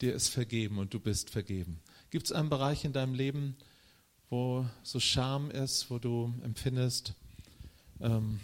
[0.00, 1.80] dir ist vergeben und du bist vergeben.
[2.10, 3.56] Gibt es einen Bereich in deinem Leben,
[4.28, 7.14] wo so Scham ist, wo du empfindest,
[8.00, 8.40] ähm,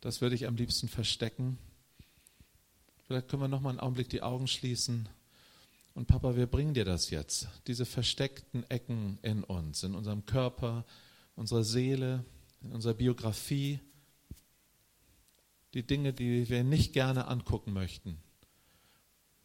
[0.00, 1.58] das würde ich am liebsten verstecken?
[3.06, 5.08] Vielleicht können wir noch mal einen Augenblick die Augen schließen.
[5.94, 7.48] Und Papa, wir bringen dir das jetzt.
[7.66, 10.84] Diese versteckten Ecken in uns, in unserem Körper,
[11.36, 12.24] unserer Seele,
[12.62, 13.80] in unserer Biografie.
[15.74, 18.18] Die Dinge, die wir nicht gerne angucken möchten.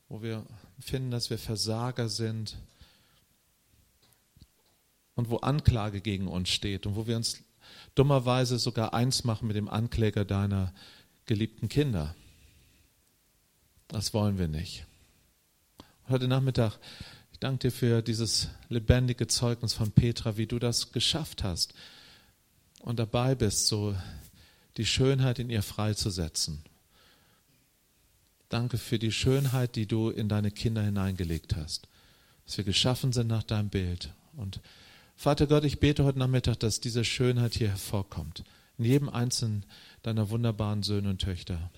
[0.10, 0.46] Wo wir
[0.80, 2.58] finden, dass wir Versager sind.
[5.16, 6.86] Und wo Anklage gegen uns steht.
[6.86, 7.44] Und wo wir uns
[7.95, 10.73] dummerweise sogar eins machen mit dem Ankläger deiner
[11.26, 12.16] geliebten Kinder.
[13.88, 14.86] Das wollen wir nicht.
[16.08, 16.80] Heute Nachmittag,
[17.31, 21.73] ich danke dir für dieses lebendige Zeugnis von Petra, wie du das geschafft hast
[22.80, 23.95] und dabei bist, so
[24.78, 26.64] die Schönheit in ihr freizusetzen.
[28.49, 31.88] Danke für die Schönheit, die du in deine Kinder hineingelegt hast,
[32.45, 34.14] dass wir geschaffen sind nach deinem Bild.
[34.36, 34.59] Und
[35.16, 38.44] Vater Gott, ich bete heute Nachmittag, dass diese Schönheit hier hervorkommt,
[38.77, 39.66] in jedem einzelnen
[40.02, 41.70] deiner wunderbaren Söhne und Töchter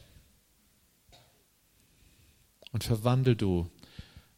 [2.71, 3.69] und verwandel du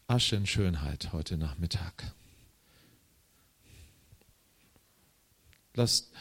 [0.08, 2.14] Asche in Schönheit heute Nachmittag.
[5.76, 6.12] Lass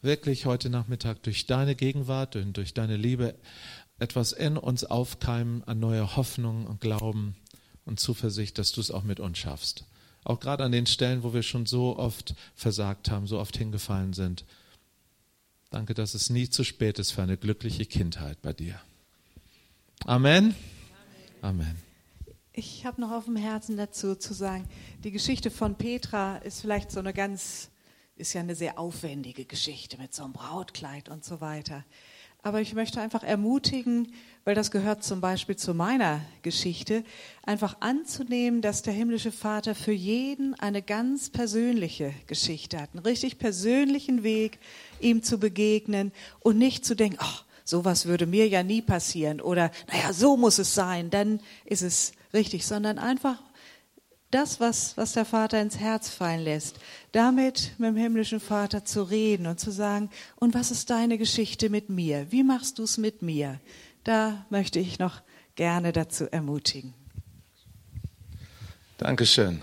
[0.00, 3.34] wirklich heute Nachmittag durch deine Gegenwart und durch deine Liebe
[3.98, 7.36] etwas in uns aufkeimen an neue Hoffnung und Glauben
[7.84, 9.84] und Zuversicht, dass du es auch mit uns schaffst.
[10.24, 14.14] Auch gerade an den Stellen, wo wir schon so oft versagt haben, so oft hingefallen
[14.14, 14.44] sind.
[15.70, 18.80] Danke, dass es nie zu spät ist für eine glückliche Kindheit bei dir.
[20.06, 20.54] Amen.
[21.42, 21.76] Amen.
[22.52, 24.68] Ich habe noch auf dem Herzen dazu zu sagen,
[25.02, 27.70] die Geschichte von Petra ist vielleicht so eine ganz,
[28.16, 31.84] ist ja eine sehr aufwendige Geschichte mit so einem Brautkleid und so weiter.
[32.44, 34.12] Aber ich möchte einfach ermutigen,
[34.44, 37.02] weil das gehört zum Beispiel zu meiner Geschichte,
[37.42, 43.38] einfach anzunehmen, dass der himmlische Vater für jeden eine ganz persönliche Geschichte hat, einen richtig
[43.38, 44.58] persönlichen Weg,
[45.00, 49.70] ihm zu begegnen und nicht zu denken, ach, sowas würde mir ja nie passieren oder
[49.90, 53.38] naja, so muss es sein, dann ist es richtig, sondern einfach
[54.34, 56.80] das, was, was der Vater ins Herz fallen lässt,
[57.12, 61.70] damit mit dem himmlischen Vater zu reden und zu sagen, und was ist deine Geschichte
[61.70, 62.26] mit mir?
[62.30, 63.60] Wie machst du es mit mir?
[64.02, 65.22] Da möchte ich noch
[65.54, 66.94] gerne dazu ermutigen.
[68.98, 69.62] Dankeschön.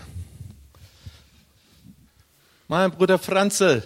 [2.66, 3.82] Mein Bruder Franzl,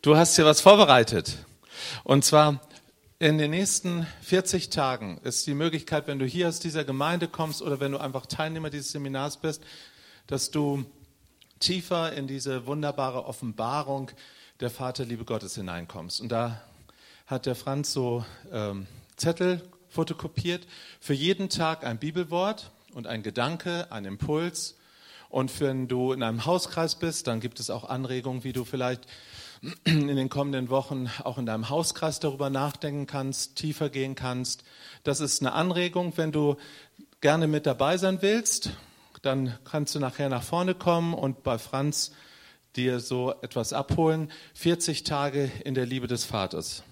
[0.00, 1.38] du hast hier was vorbereitet.
[2.04, 2.60] Und zwar
[3.18, 7.60] in den nächsten 40 Tagen ist die Möglichkeit, wenn du hier aus dieser Gemeinde kommst
[7.60, 9.62] oder wenn du einfach Teilnehmer dieses Seminars bist,
[10.30, 10.84] dass du
[11.58, 14.12] tiefer in diese wunderbare Offenbarung
[14.60, 16.20] der Vaterliebe Gottes hineinkommst.
[16.20, 16.62] Und da
[17.26, 18.86] hat der Franz so ähm,
[19.16, 20.68] Zettel fotokopiert,
[21.00, 24.76] für jeden Tag ein Bibelwort und ein Gedanke, ein Impuls.
[25.30, 29.08] Und wenn du in einem Hauskreis bist, dann gibt es auch Anregungen, wie du vielleicht
[29.84, 34.62] in den kommenden Wochen auch in deinem Hauskreis darüber nachdenken kannst, tiefer gehen kannst.
[35.02, 36.12] Das ist eine Anregung.
[36.16, 36.56] Wenn du
[37.20, 38.70] gerne mit dabei sein willst,
[39.22, 42.12] dann kannst du nachher nach vorne kommen und bei Franz
[42.76, 44.30] dir so etwas abholen.
[44.54, 46.82] 40 Tage in der Liebe des Vaters.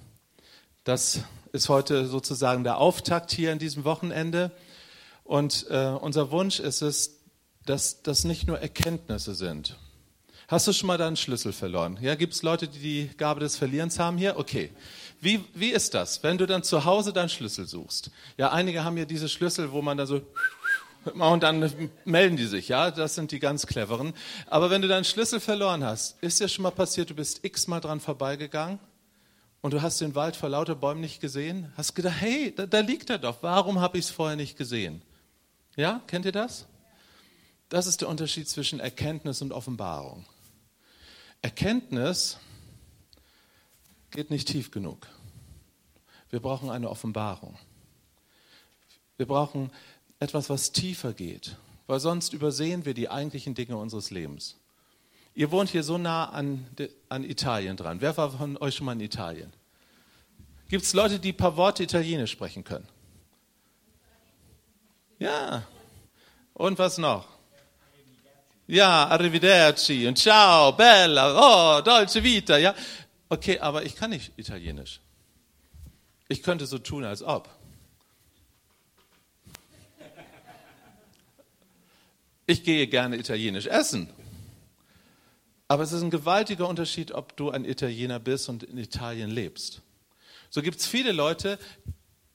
[0.84, 1.20] Das
[1.52, 4.50] ist heute sozusagen der Auftakt hier in diesem Wochenende.
[5.24, 7.20] Und äh, unser Wunsch ist es,
[7.64, 9.76] dass das nicht nur Erkenntnisse sind,
[10.50, 11.98] Hast du schon mal deinen Schlüssel verloren?
[12.00, 14.38] Ja, gibt es Leute, die die Gabe des Verlierens haben hier?
[14.38, 14.70] Okay.
[15.20, 18.10] Wie, wie ist das, wenn du dann zu Hause deinen Schlüssel suchst?
[18.38, 20.22] Ja, einige haben ja diese Schlüssel, wo man da so
[21.14, 24.14] und dann melden die sich, ja, das sind die ganz cleveren.
[24.46, 27.80] Aber wenn du deinen Schlüssel verloren hast, ist dir schon mal passiert, du bist x-mal
[27.80, 28.78] dran vorbeigegangen
[29.60, 31.72] und du hast den Wald vor lauter Bäumen nicht gesehen?
[31.76, 35.02] Hast gedacht, hey, da, da liegt er doch, warum habe ich es vorher nicht gesehen?
[35.76, 36.66] Ja, kennt ihr das?
[37.68, 40.24] Das ist der Unterschied zwischen Erkenntnis und Offenbarung.
[41.42, 42.38] Erkenntnis
[44.10, 45.06] geht nicht tief genug.
[46.30, 47.56] Wir brauchen eine Offenbarung.
[49.16, 49.70] Wir brauchen
[50.20, 51.56] etwas, was tiefer geht,
[51.86, 54.56] weil sonst übersehen wir die eigentlichen Dinge unseres Lebens.
[55.34, 56.66] Ihr wohnt hier so nah an,
[57.08, 58.00] an Italien dran.
[58.00, 59.52] Wer war von euch schon mal in Italien?
[60.68, 62.88] Gibt es Leute, die ein paar Worte Italienisch sprechen können?
[65.18, 65.62] Ja.
[66.54, 67.26] Und was noch?
[68.66, 72.74] Ja, arrivederci und ciao, bella, oh, dolce vita, ja.
[73.30, 75.00] Okay, aber ich kann nicht Italienisch.
[76.28, 77.48] Ich könnte so tun, als ob.
[82.48, 84.08] Ich gehe gerne italienisch essen.
[85.68, 89.82] Aber es ist ein gewaltiger Unterschied, ob du ein Italiener bist und in Italien lebst.
[90.48, 91.58] So gibt es viele Leute,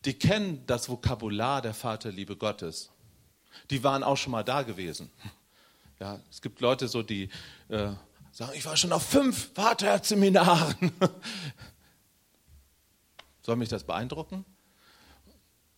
[0.05, 2.91] die kennen das Vokabular der Vaterliebe Gottes.
[3.71, 5.09] Die waren auch schon mal da gewesen.
[5.99, 7.23] Ja, es gibt Leute so, die
[7.69, 7.89] äh,
[8.31, 10.91] sagen, ich war schon auf fünf Vaterseminaren.
[13.41, 14.45] Soll mich das beeindrucken?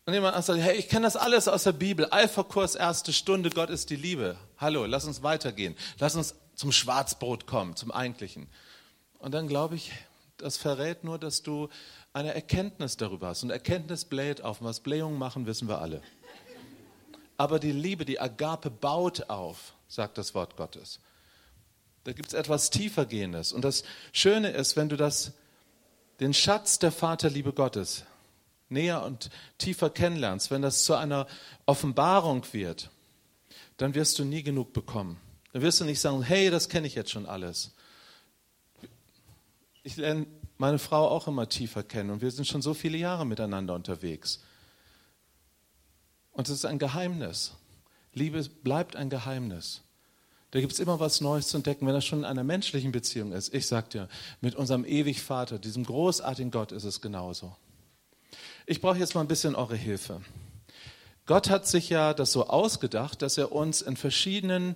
[0.07, 2.05] Und jemand sagt, hey, ich kenne das alles aus der Bibel.
[2.05, 4.37] Alpha-Kurs, erste Stunde, Gott ist die Liebe.
[4.59, 5.75] Hallo, lass uns weitergehen.
[5.97, 8.47] Lass uns zum Schwarzbrot kommen, zum Eigentlichen.
[9.17, 9.91] Und dann glaube ich,
[10.37, 11.69] das verrät nur, dass du
[12.13, 13.41] eine Erkenntnis darüber hast.
[13.41, 14.61] Und Erkenntnis bläht auf.
[14.61, 16.03] Und was Blähungen machen, wissen wir alle.
[17.37, 20.99] Aber die Liebe, die Agape baut auf, sagt das Wort Gottes.
[22.03, 23.51] Da gibt es etwas tiefergehendes.
[23.51, 25.31] Und das Schöne ist, wenn du das,
[26.19, 28.05] den Schatz der Vaterliebe Gottes
[28.69, 31.27] näher und tiefer kennenlernst, wenn das zu einer
[31.65, 32.89] Offenbarung wird,
[33.77, 35.19] dann wirst du nie genug bekommen.
[35.53, 37.71] Dann wirst du nicht sagen, hey, das kenne ich jetzt schon alles.
[39.83, 40.25] Ich lerne
[40.57, 44.41] meine Frau auch immer tiefer kennen und wir sind schon so viele Jahre miteinander unterwegs.
[46.31, 47.53] Und es ist ein Geheimnis.
[48.13, 49.81] Liebe bleibt ein Geheimnis.
[50.51, 53.33] Da gibt es immer was Neues zu entdecken, wenn das schon in einer menschlichen Beziehung
[53.33, 53.53] ist.
[53.53, 54.07] Ich sag dir,
[54.39, 57.55] mit unserem ewig Vater, diesem großartigen Gott, ist es genauso.
[58.67, 60.21] Ich brauche jetzt mal ein bisschen eure Hilfe.
[61.27, 64.75] Gott hat sich ja das so ausgedacht, dass er uns in verschiedenen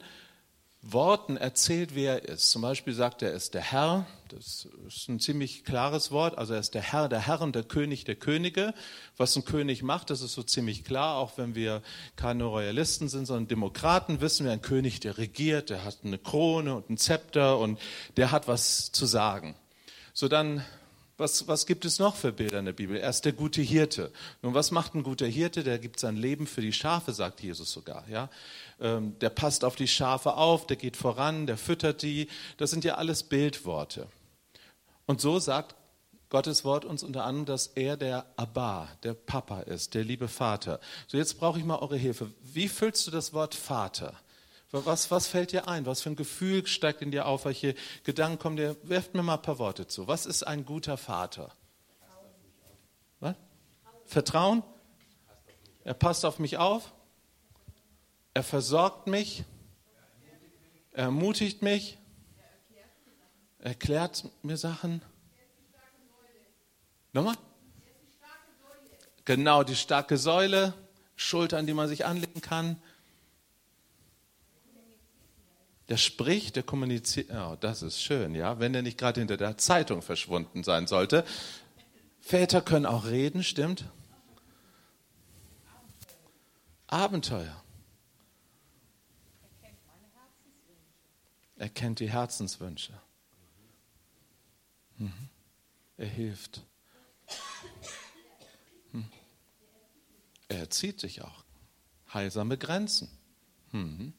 [0.83, 2.51] Worten erzählt, wer er ist.
[2.51, 4.05] Zum Beispiel sagt er, er ist der Herr.
[4.27, 6.37] Das ist ein ziemlich klares Wort.
[6.37, 8.75] Also er ist der Herr der Herren, der König der Könige.
[9.17, 11.17] Was ein König macht, das ist so ziemlich klar.
[11.17, 11.81] Auch wenn wir
[12.15, 16.75] keine Royalisten sind, sondern Demokraten, wissen wir, ein König, der regiert, der hat eine Krone
[16.75, 17.79] und ein Zepter und
[18.17, 19.55] der hat was zu sagen.
[20.13, 20.63] So dann
[21.19, 22.97] was, was gibt es noch für Bilder in der Bibel?
[22.97, 24.11] Er ist der gute Hirte.
[24.41, 25.63] Nun, was macht ein guter Hirte?
[25.63, 28.07] Der gibt sein Leben für die Schafe, sagt Jesus sogar.
[28.09, 28.29] Ja?
[28.79, 32.27] Ähm, der passt auf die Schafe auf, der geht voran, der füttert die.
[32.57, 34.07] Das sind ja alles Bildworte.
[35.05, 35.75] Und so sagt
[36.29, 40.79] Gottes Wort uns unter anderem, dass er der Abba, der Papa ist, der liebe Vater.
[41.07, 42.31] So, jetzt brauche ich mal eure Hilfe.
[42.41, 44.13] Wie füllst du das Wort Vater?
[44.71, 45.85] Was, was fällt dir ein?
[45.85, 47.45] Was für ein Gefühl steigt in dir auf?
[47.45, 47.73] Welche
[48.03, 48.77] Gedanken kommen dir?
[48.83, 50.07] Werft mir mal ein paar Worte zu.
[50.07, 51.51] Was ist ein guter Vater?
[53.19, 53.35] Was?
[54.05, 54.63] Vertrauen?
[55.83, 56.93] Er passt auf mich auf.
[58.35, 59.43] Er versorgt mich.
[60.91, 61.97] Er ermutigt mich.
[63.57, 65.01] Er erklärt mir Sachen.
[67.11, 67.35] Nochmal?
[69.25, 70.73] Genau, die starke Säule,
[71.15, 72.81] Schultern, die man sich anlegen kann.
[75.89, 77.31] Der spricht, der kommuniziert.
[77.31, 81.25] Oh, das ist schön, ja, wenn er nicht gerade hinter der Zeitung verschwunden sein sollte.
[82.21, 83.85] Väter können auch reden, stimmt?
[86.85, 87.63] Abenteuer.
[91.55, 92.93] Er kennt die Herzenswünsche.
[94.97, 95.29] Mhm.
[95.97, 96.61] Er hilft.
[98.91, 99.11] Mhm.
[100.47, 101.43] Er erzieht sich auch.
[102.13, 103.09] Heilsame Grenzen.
[103.71, 104.13] Mhm.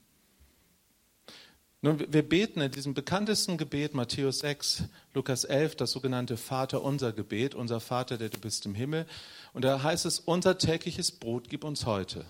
[1.82, 4.84] Nun, wir beten in diesem bekanntesten Gebet, Matthäus 6,
[5.14, 9.06] Lukas 11, das sogenannte Vater unser Gebet, unser Vater, der du bist im Himmel.
[9.54, 12.26] Und da heißt es, unser tägliches Brot gib uns heute.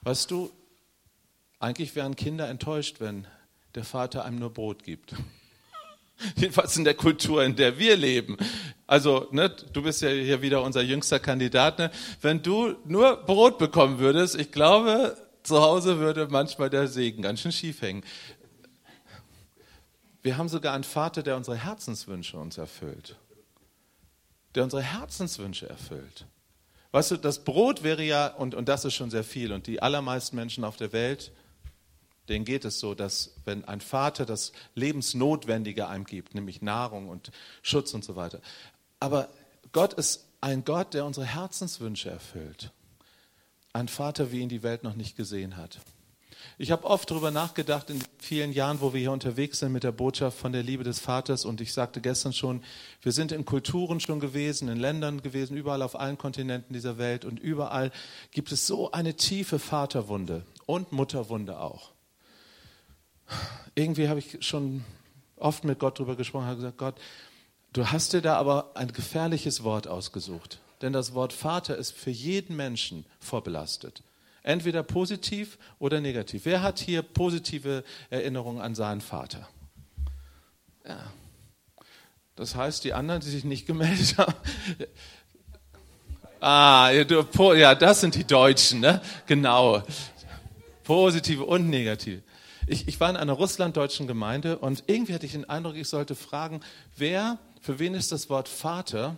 [0.00, 0.50] Weißt du,
[1.58, 3.26] eigentlich wären Kinder enttäuscht, wenn
[3.74, 5.14] der Vater einem nur Brot gibt.
[6.36, 8.38] Jedenfalls in der Kultur, in der wir leben.
[8.86, 11.78] Also, ne, du bist ja hier wieder unser jüngster Kandidat.
[11.78, 11.90] Ne?
[12.22, 17.40] Wenn du nur Brot bekommen würdest, ich glaube, zu Hause würde manchmal der Segen ganz
[17.40, 18.02] schön schief hängen.
[20.22, 23.16] Wir haben sogar einen Vater, der unsere Herzenswünsche uns erfüllt.
[24.54, 26.26] Der unsere Herzenswünsche erfüllt.
[26.90, 29.82] Weißt du, das Brot wäre ja, und, und das ist schon sehr viel, und die
[29.82, 31.30] allermeisten Menschen auf der Welt,
[32.28, 37.30] denen geht es so, dass wenn ein Vater das Lebensnotwendige einem gibt, nämlich Nahrung und
[37.62, 38.40] Schutz und so weiter.
[38.98, 39.28] Aber
[39.70, 42.72] Gott ist ein Gott, der unsere Herzenswünsche erfüllt.
[43.76, 45.80] Ein Vater, wie ihn die Welt noch nicht gesehen hat.
[46.56, 49.92] Ich habe oft darüber nachgedacht in vielen Jahren, wo wir hier unterwegs sind mit der
[49.92, 51.44] Botschaft von der Liebe des Vaters.
[51.44, 52.62] Und ich sagte gestern schon,
[53.02, 57.26] wir sind in Kulturen schon gewesen, in Ländern gewesen, überall auf allen Kontinenten dieser Welt.
[57.26, 57.92] Und überall
[58.30, 61.90] gibt es so eine tiefe Vaterwunde und Mutterwunde auch.
[63.74, 64.86] Irgendwie habe ich schon
[65.36, 66.94] oft mit Gott darüber gesprochen, habe gesagt, Gott,
[67.74, 70.60] du hast dir da aber ein gefährliches Wort ausgesucht.
[70.82, 74.02] Denn das Wort Vater ist für jeden Menschen vorbelastet.
[74.42, 76.44] Entweder positiv oder negativ.
[76.44, 79.48] Wer hat hier positive Erinnerungen an seinen Vater?
[80.86, 81.10] Ja.
[82.36, 84.34] Das heißt, die anderen, die sich nicht gemeldet haben.
[86.38, 89.00] Ah, ja, das sind die Deutschen, ne?
[89.26, 89.82] Genau.
[90.84, 92.22] Positive und negative.
[92.66, 96.14] Ich, ich war in einer russlanddeutschen Gemeinde und irgendwie hatte ich den Eindruck, ich sollte
[96.14, 96.60] fragen,
[96.94, 99.16] wer, für wen ist das Wort Vater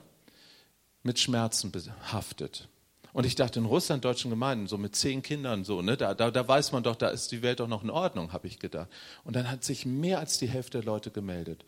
[1.02, 2.68] mit Schmerzen behaftet.
[3.12, 6.30] Und ich dachte, in Russland, deutschen Gemeinden, so mit zehn Kindern, so, ne, da, da,
[6.30, 8.88] da weiß man doch, da ist die Welt doch noch in Ordnung, habe ich gedacht.
[9.24, 11.64] Und dann hat sich mehr als die Hälfte der Leute gemeldet.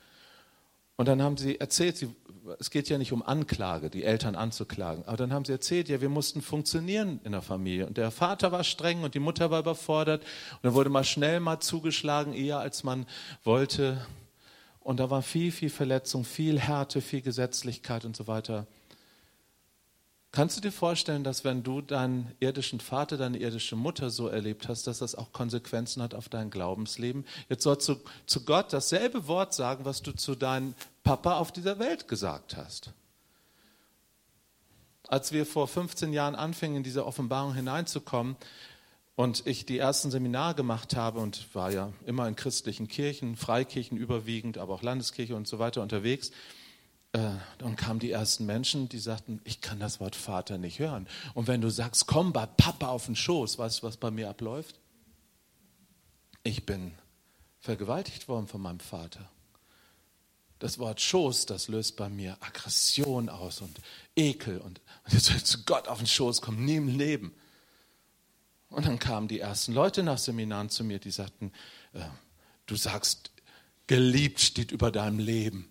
[0.96, 2.14] Und dann haben sie erzählt, sie,
[2.58, 6.02] es geht ja nicht um Anklage, die Eltern anzuklagen, aber dann haben sie erzählt, ja,
[6.02, 7.86] wir mussten funktionieren in der Familie.
[7.86, 10.22] Und der Vater war streng und die Mutter war überfordert.
[10.22, 13.06] Und dann wurde mal schnell mal zugeschlagen, eher als man
[13.44, 14.06] wollte.
[14.80, 18.66] Und da war viel, viel Verletzung, viel Härte, viel Gesetzlichkeit und so weiter.
[20.32, 24.68] Kannst du dir vorstellen, dass wenn du deinen irdischen Vater, deine irdische Mutter so erlebt
[24.68, 27.24] hast, dass das auch Konsequenzen hat auf dein Glaubensleben?
[27.48, 27.96] Jetzt sollst du
[28.26, 32.92] zu Gott dasselbe Wort sagen, was du zu deinem Papa auf dieser Welt gesagt hast.
[35.08, 38.36] Als wir vor 15 Jahren anfingen, in diese Offenbarung hineinzukommen
[39.16, 43.98] und ich die ersten Seminare gemacht habe und war ja immer in christlichen Kirchen, Freikirchen
[43.98, 46.30] überwiegend, aber auch Landeskirche und so weiter unterwegs,
[47.12, 51.08] dann kamen die ersten Menschen, die sagten, ich kann das Wort Vater nicht hören.
[51.34, 54.30] Und wenn du sagst, komm bei Papa auf den Schoß, weißt du, was bei mir
[54.30, 54.78] abläuft?
[56.44, 56.92] Ich bin
[57.58, 59.28] vergewaltigt worden von meinem Vater.
[60.60, 63.80] Das Wort Schoß, das löst bei mir Aggression aus und
[64.14, 64.58] Ekel.
[64.58, 67.34] Und, und jetzt soll zu Gott auf den Schoß kommen, nie im Leben.
[68.68, 71.50] Und dann kamen die ersten Leute nach Seminaren zu mir, die sagten,
[71.92, 72.00] äh,
[72.66, 73.32] du sagst,
[73.88, 75.69] geliebt steht über deinem Leben.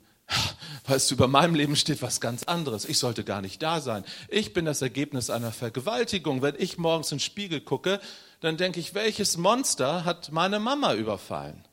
[0.87, 2.85] Weißt du, über meinem Leben steht was ganz anderes.
[2.85, 4.03] Ich sollte gar nicht da sein.
[4.27, 6.41] Ich bin das Ergebnis einer Vergewaltigung.
[6.41, 7.99] Wenn ich morgens in den Spiegel gucke,
[8.41, 11.63] dann denke ich, welches Monster hat meine Mama überfallen?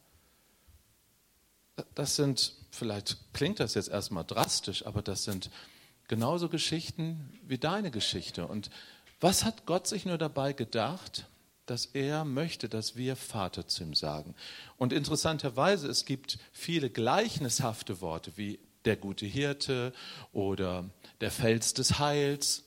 [1.95, 5.51] Das sind, vielleicht klingt das jetzt erstmal drastisch, aber das sind
[6.09, 8.47] genauso Geschichten wie deine Geschichte.
[8.47, 8.71] Und
[9.21, 11.27] was hat Gott sich nur dabei gedacht?
[11.67, 14.35] Dass er möchte, dass wir Vater zu ihm sagen.
[14.77, 19.93] Und interessanterweise, es gibt viele gleichnishafte Worte wie der gute Hirte
[20.33, 20.89] oder
[21.21, 22.65] der Fels des Heils.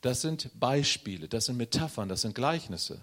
[0.00, 3.00] Das sind Beispiele, das sind Metaphern, das sind Gleichnisse.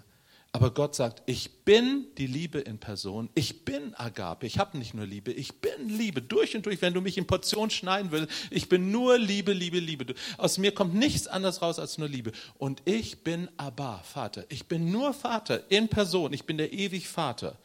[0.54, 4.92] Aber Gott sagt, ich bin die Liebe in Person, ich bin Agape, ich habe nicht
[4.92, 6.82] nur Liebe, ich bin Liebe durch und durch.
[6.82, 10.14] Wenn du mich in Portion schneiden willst, ich bin nur Liebe, Liebe, Liebe.
[10.36, 12.32] Aus mir kommt nichts anderes raus als nur Liebe.
[12.58, 14.44] Und ich bin Abba, Vater.
[14.50, 17.58] Ich bin nur Vater in Person, ich bin der ewig Vater.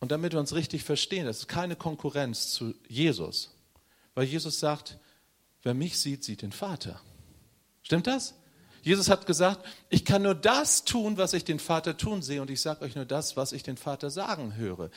[0.00, 3.54] Und damit wir uns richtig verstehen, das ist keine Konkurrenz zu Jesus.
[4.14, 4.98] Weil Jesus sagt,
[5.62, 6.98] wer mich sieht, sieht den Vater.
[7.82, 8.34] Stimmt das?
[8.84, 12.50] Jesus hat gesagt, ich kann nur das tun, was ich den Vater tun sehe und
[12.50, 14.90] ich sage euch nur das, was ich den Vater sagen höre.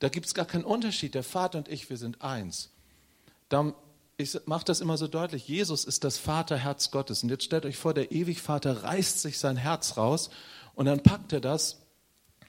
[0.00, 1.14] Da gibt es gar keinen Unterschied.
[1.14, 2.70] Der Vater und ich, wir sind eins.
[3.48, 3.74] Darum,
[4.16, 5.46] ich mache das immer so deutlich.
[5.46, 7.22] Jesus ist das Vaterherz Gottes.
[7.22, 10.30] Und jetzt stellt euch vor, der Ewigvater reißt sich sein Herz raus
[10.74, 11.78] und dann packt er das,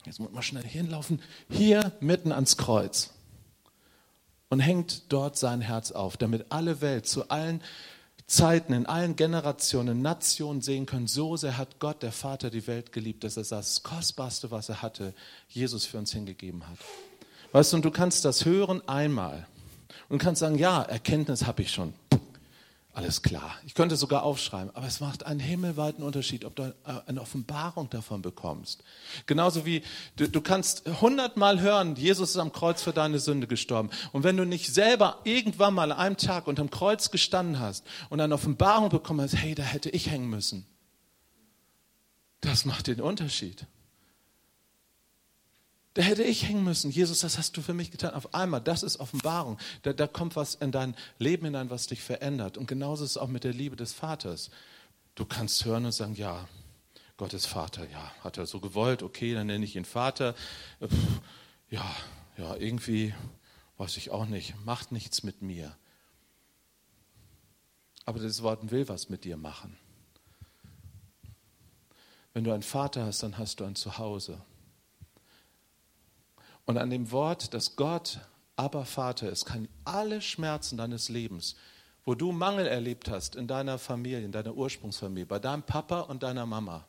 [0.06, 3.12] jetzt muss man schnell hinlaufen, hier mitten ans Kreuz
[4.50, 7.62] und hängt dort sein Herz auf, damit alle Welt zu allen
[8.30, 12.92] Zeiten, in allen Generationen, Nationen sehen können, so sehr hat Gott, der Vater, die Welt
[12.92, 15.14] geliebt, dass er das Kostbarste, was er hatte,
[15.50, 16.78] Jesus für uns hingegeben hat.
[17.52, 19.48] Weißt du, und du kannst das hören einmal
[20.10, 21.94] und kannst sagen, ja, Erkenntnis habe ich schon.
[23.00, 23.56] Alles klar.
[23.66, 26.74] Ich könnte sogar aufschreiben, aber es macht einen himmelweiten Unterschied, ob du äh,
[27.08, 28.84] eine Offenbarung davon bekommst.
[29.26, 29.84] Genauso wie
[30.18, 33.90] du, du kannst hundertmal hören, Jesus ist am Kreuz für deine Sünde gestorben.
[34.12, 38.20] Und wenn du nicht selber irgendwann mal an einem Tag unterm Kreuz gestanden hast und
[38.20, 40.66] eine Offenbarung bekommen hast, hey, da hätte ich hängen müssen.
[42.42, 43.66] Das macht den Unterschied.
[46.00, 46.92] Da hätte ich hängen müssen.
[46.92, 48.14] Jesus, das hast du für mich getan.
[48.14, 49.58] Auf einmal, das ist Offenbarung.
[49.82, 52.58] Da, da kommt was in dein Leben hinein, was dich verändert.
[52.58, 54.50] Und genauso ist es auch mit der Liebe des Vaters.
[55.16, 56.48] Du kannst hören und sagen, ja,
[57.18, 57.86] Gott ist Vater.
[57.90, 59.04] Ja, hat er so gewollt.
[59.04, 60.36] Okay, dann nenne ich ihn Vater.
[61.70, 61.84] Ja,
[62.38, 63.14] ja, irgendwie
[63.76, 64.56] weiß ich auch nicht.
[64.64, 65.76] Macht nichts mit mir.
[68.06, 69.76] Aber das Wort will was mit dir machen.
[72.34, 74.42] Wenn du einen Vater hast, dann hast du ein Zuhause.
[76.70, 78.20] Und an dem Wort, dass Gott
[78.56, 81.56] aber Vater ist, kann alle Schmerzen deines Lebens,
[82.06, 86.22] wo du Mangel erlebt hast in deiner Familie, in deiner Ursprungsfamilie, bei deinem Papa und
[86.22, 86.86] deiner Mama,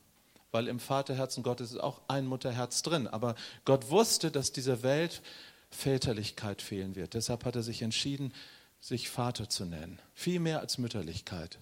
[0.53, 3.09] weil im Vaterherzen Gottes ist auch ein Mutterherz drin.
[3.09, 5.23] Aber Gott wusste, dass dieser Welt
[5.71, 7.15] Väterlichkeit fehlen wird.
[7.15, 8.35] Deshalb hat er sich entschieden,
[8.81, 9.99] sich Vater zu nennen.
[10.13, 11.59] Viel mehr als Mütterlichkeit.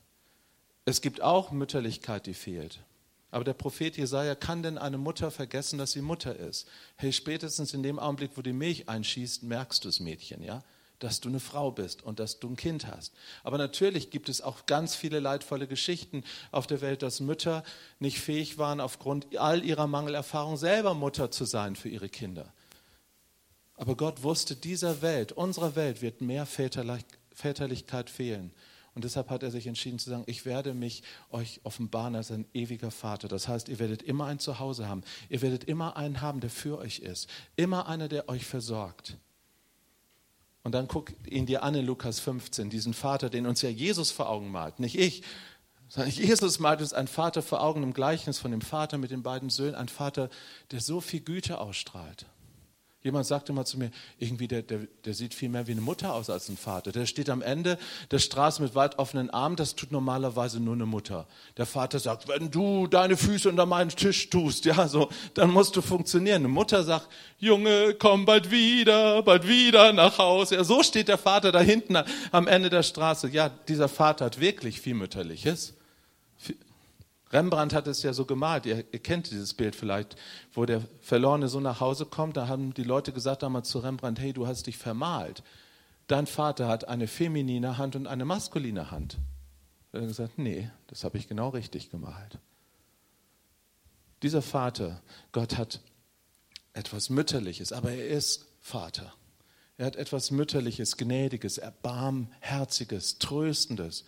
[0.87, 2.81] Es gibt auch Mütterlichkeit, die fehlt.
[3.31, 6.67] Aber der Prophet Jesaja kann denn eine Mutter vergessen, dass sie Mutter ist?
[6.97, 10.63] Hey, spätestens in dem Augenblick, wo die Milch einschießt, merkst du es, Mädchen, ja?
[10.99, 13.13] Dass du eine Frau bist und dass du ein Kind hast.
[13.45, 17.63] Aber natürlich gibt es auch ganz viele leidvolle Geschichten auf der Welt, dass Mütter
[18.01, 22.53] nicht fähig waren, aufgrund all ihrer Mangelerfahrung selber Mutter zu sein für ihre Kinder.
[23.77, 28.53] Aber Gott wusste, dieser Welt, unserer Welt wird mehr Väterlichkeit fehlen.
[28.99, 32.47] Und deshalb hat er sich entschieden zu sagen, ich werde mich euch offenbaren als ein
[32.53, 33.29] ewiger Vater.
[33.29, 35.05] Das heißt, ihr werdet immer ein Zuhause haben.
[35.29, 37.31] Ihr werdet immer einen haben, der für euch ist.
[37.55, 39.17] Immer einer, der euch versorgt.
[40.65, 44.11] Und dann guckt ihn dir an in Lukas 15, diesen Vater, den uns ja Jesus
[44.11, 45.23] vor Augen malt, nicht ich,
[45.87, 49.23] sondern Jesus malt uns einen Vater vor Augen im Gleichnis von dem Vater mit den
[49.23, 50.29] beiden Söhnen, ein Vater,
[50.73, 52.27] der so viel Güte ausstrahlt.
[53.05, 56.13] Jemand sagte mal zu mir, irgendwie der, der, der sieht viel mehr wie eine Mutter
[56.15, 56.91] aus als ein Vater.
[56.91, 57.79] Der steht am Ende
[58.11, 61.29] der Straße mit weit offenen Armen, das tut normalerweise nur eine Mutter.
[61.57, 65.77] Der Vater sagt, wenn du deine Füße unter meinen Tisch tust, ja, so, dann musst
[65.77, 66.43] du funktionieren.
[66.43, 70.57] Eine Mutter sagt, Junge, komm bald wieder, bald wieder nach Hause.
[70.57, 71.97] Ja, so steht der Vater da hinten
[72.33, 73.29] am Ende der Straße.
[73.29, 75.78] Ja, dieser Vater hat wirklich viel Mütterliches.
[77.31, 80.17] Rembrandt hat es ja so gemalt, ihr, ihr, kennt dieses Bild vielleicht,
[80.53, 84.19] wo der verlorene Sohn nach Hause kommt, da haben die Leute gesagt damals zu Rembrandt,
[84.19, 85.43] hey, du hast dich vermalt.
[86.07, 89.19] Dein Vater hat eine feminine Hand und eine maskuline Hand.
[89.93, 92.39] Er hat gesagt, nee, das habe ich genau richtig gemalt.
[94.23, 95.81] Dieser Vater, Gott hat
[96.73, 99.15] etwas Mütterliches, aber er ist Vater.
[99.77, 104.05] Er hat etwas Mütterliches, Gnädiges, Erbarmherziges, Tröstendes.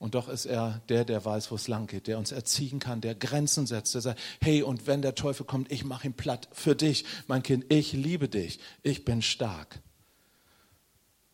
[0.00, 3.02] Und doch ist er der, der weiß, wo es lang geht, der uns erziehen kann,
[3.02, 6.48] der Grenzen setzt, der sagt, hey, und wenn der Teufel kommt, ich mache ihn platt
[6.52, 9.78] für dich, mein Kind, ich liebe dich, ich bin stark.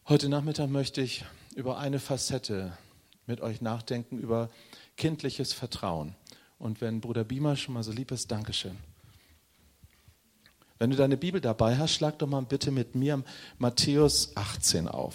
[0.08, 2.76] Heute Nachmittag möchte ich über eine Facette
[3.26, 4.50] mit euch nachdenken, über
[4.96, 6.16] kindliches Vertrauen.
[6.58, 8.76] Und wenn Bruder Biemer schon mal so lieb ist, Dankeschön.
[10.80, 13.22] Wenn du deine Bibel dabei hast, schlag doch mal bitte mit mir
[13.58, 15.14] Matthäus 18 auf.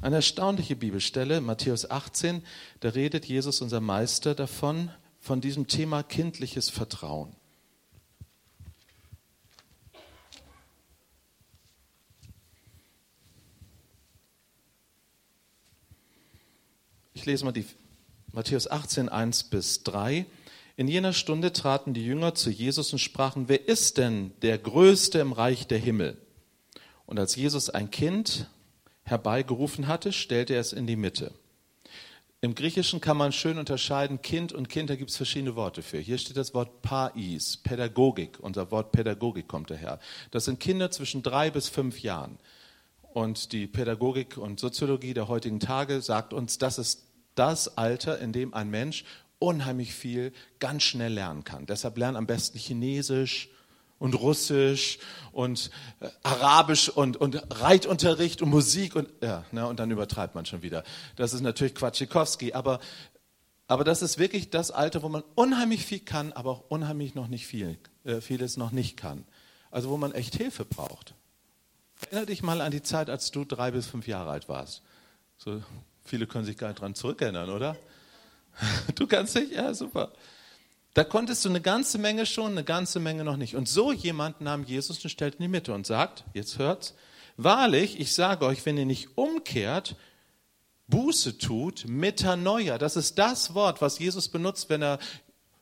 [0.00, 2.42] Eine erstaunliche Bibelstelle, Matthäus 18,
[2.78, 7.34] da redet Jesus, unser Meister, davon, von diesem Thema kindliches Vertrauen.
[17.12, 17.66] Ich lese mal die
[18.30, 20.26] Matthäus 18, 1 bis 3.
[20.76, 25.18] In jener Stunde traten die Jünger zu Jesus und sprachen, wer ist denn der Größte
[25.18, 26.16] im Reich der Himmel?
[27.04, 28.48] Und als Jesus ein Kind
[29.08, 31.32] herbeigerufen hatte, stellte er es in die Mitte.
[32.40, 35.98] Im Griechischen kann man schön unterscheiden, Kind und Kind, da gibt es verschiedene Worte für.
[35.98, 38.38] Hier steht das Wort Pais, Pädagogik.
[38.38, 39.98] Unser Wort Pädagogik kommt daher.
[40.30, 42.38] Das sind Kinder zwischen drei bis fünf Jahren.
[43.02, 47.02] Und die Pädagogik und Soziologie der heutigen Tage sagt uns, das ist
[47.34, 49.04] das Alter, in dem ein Mensch
[49.40, 51.66] unheimlich viel ganz schnell lernen kann.
[51.66, 53.48] Deshalb lernen am besten Chinesisch,
[53.98, 54.98] und Russisch
[55.32, 60.46] und äh, Arabisch und, und Reitunterricht und Musik und ja, ne, und dann übertreibt man
[60.46, 60.84] schon wieder.
[61.16, 62.80] Das ist natürlich Quatschikowski, aber,
[63.66, 67.28] aber das ist wirklich das Alter, wo man unheimlich viel kann, aber auch unheimlich noch
[67.28, 69.24] nicht viel, äh, vieles noch nicht kann.
[69.70, 71.14] Also wo man echt Hilfe braucht.
[72.00, 74.82] Erinnere dich mal an die Zeit, als du drei bis fünf Jahre alt warst.
[75.36, 75.62] So
[76.04, 77.76] viele können sich gar nicht dran zurückerinnern, oder?
[78.96, 79.52] Du kannst dich?
[79.52, 80.12] Ja, super.
[80.98, 83.54] Da konntest du eine ganze Menge schon, eine ganze Menge noch nicht.
[83.54, 86.96] Und so jemand nahm Jesus und stellt in die Mitte und sagt, jetzt hört's,
[87.36, 89.94] wahrlich, ich sage euch, wenn ihr nicht umkehrt,
[90.88, 94.98] Buße tut, Metanoia, das ist das Wort, was Jesus benutzt, wenn er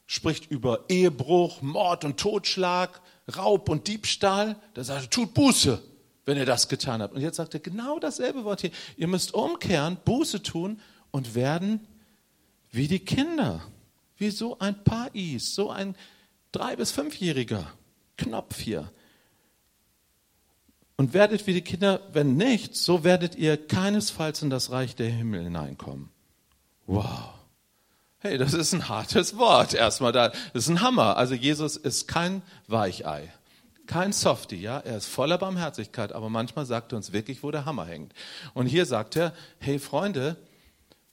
[0.07, 3.03] spricht über Ehebruch, Mord und Totschlag,
[3.37, 4.57] Raub und Diebstahl.
[4.73, 5.83] Da sagt er, tut Buße,
[6.25, 7.13] wenn ihr das getan habt.
[7.13, 8.71] Und jetzt sagt er genau dasselbe Wort hier.
[8.97, 11.87] Ihr müsst umkehren, Buße tun und werden
[12.71, 13.61] wie die Kinder.
[14.17, 15.95] Wie so ein Pais, so ein
[16.53, 17.71] drei- bis fünfjähriger
[18.17, 18.91] Knopf hier.
[20.97, 25.11] Und werdet wie die Kinder, wenn nicht, so werdet ihr keinesfalls in das Reich der
[25.11, 26.09] Himmel hineinkommen.
[26.87, 27.35] Wow.
[28.19, 30.29] Hey, das ist ein hartes Wort erstmal da.
[30.29, 31.19] Das ist ein Hammer.
[31.19, 33.31] Also Jesus ist kein Weichei,
[33.87, 34.79] kein Softie, ja.
[34.79, 38.15] Er ist voller Barmherzigkeit, aber manchmal sagt er uns wirklich, wo der Hammer hängt.
[38.55, 40.39] Und hier sagt er, hey Freunde,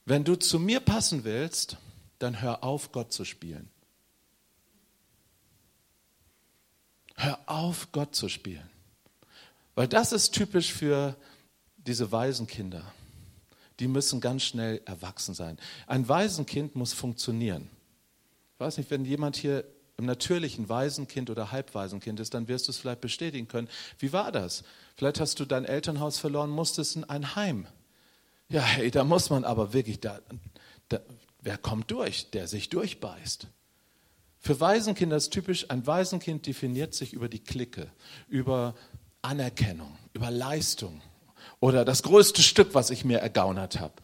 [0.06, 1.76] wenn du zu mir passen willst,
[2.18, 3.70] dann hör auf, Gott zu spielen.
[7.16, 8.68] Hör auf, Gott zu spielen.
[9.74, 11.16] Weil das ist typisch für
[11.76, 12.84] diese Waisenkinder.
[13.80, 15.58] Die müssen ganz schnell erwachsen sein.
[15.86, 17.68] Ein Waisenkind muss funktionieren.
[18.54, 19.64] Ich weiß nicht, wenn jemand hier
[19.96, 23.68] im natürlichen Waisenkind oder Halbwaisenkind ist, dann wirst du es vielleicht bestätigen können.
[23.98, 24.64] Wie war das?
[24.96, 27.66] Vielleicht hast du dein Elternhaus verloren, musstest in ein Heim.
[28.48, 30.20] Ja, hey, da muss man aber wirklich, da,
[30.88, 31.00] da,
[31.44, 32.30] Wer kommt durch?
[32.30, 33.46] Der sich durchbeißt.
[34.38, 37.90] Für Waisenkinder ist typisch, ein Waisenkind definiert sich über die Clique,
[38.28, 38.74] über
[39.22, 41.00] Anerkennung, über Leistung
[41.60, 43.94] oder das größte Stück, was ich mir ergaunert habe.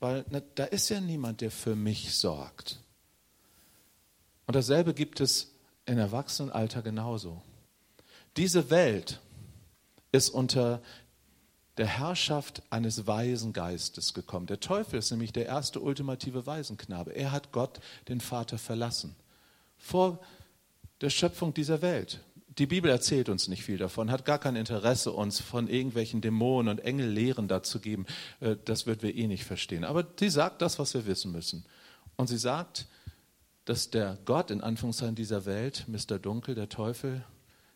[0.00, 2.80] Weil na, da ist ja niemand, der für mich sorgt.
[4.46, 7.42] Und dasselbe gibt es im Erwachsenenalter genauso.
[8.38, 9.20] Diese Welt
[10.12, 10.82] ist unter
[11.78, 14.46] der Herrschaft eines weisen Geistes gekommen.
[14.46, 17.12] Der Teufel ist nämlich der erste ultimative Waisenknabe.
[17.12, 19.16] Er hat Gott, den Vater, verlassen.
[19.78, 20.20] Vor
[21.00, 22.20] der Schöpfung dieser Welt.
[22.58, 26.68] Die Bibel erzählt uns nicht viel davon, hat gar kein Interesse, uns von irgendwelchen Dämonen
[26.68, 28.04] und Engellehren dazu geben.
[28.40, 29.84] Äh, das wird wir eh nicht verstehen.
[29.84, 31.64] Aber sie sagt das, was wir wissen müssen.
[32.16, 32.86] Und sie sagt,
[33.64, 36.18] dass der Gott in Anführungszeichen dieser Welt, Mr.
[36.18, 37.24] Dunkel, der Teufel,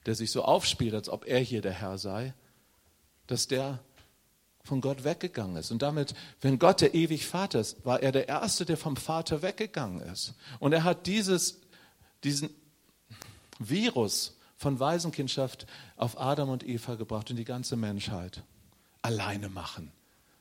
[0.05, 2.35] der sich so aufspielt, als ob er hier der Herr sei,
[3.27, 3.81] dass der
[4.67, 5.71] von Gott weggegangen ist.
[5.71, 9.41] Und damit, wenn Gott der ewig Vater ist, war er der Erste, der vom Vater
[9.41, 10.35] weggegangen ist.
[10.59, 11.61] Und er hat dieses,
[12.25, 12.51] diesen
[13.59, 18.43] Virus von Waisenkindschaft auf Adam und Eva gebracht und die ganze Menschheit.
[19.03, 19.93] Alleine machen.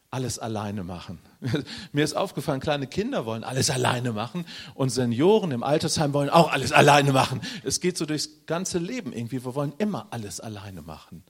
[0.10, 1.20] Alles alleine machen.
[1.92, 6.52] Mir ist aufgefallen, kleine Kinder wollen alles alleine machen und Senioren im Altersheim wollen auch
[6.52, 7.42] alles alleine machen.
[7.64, 9.44] Es geht so durchs ganze Leben irgendwie.
[9.44, 11.24] Wir wollen immer alles alleine machen.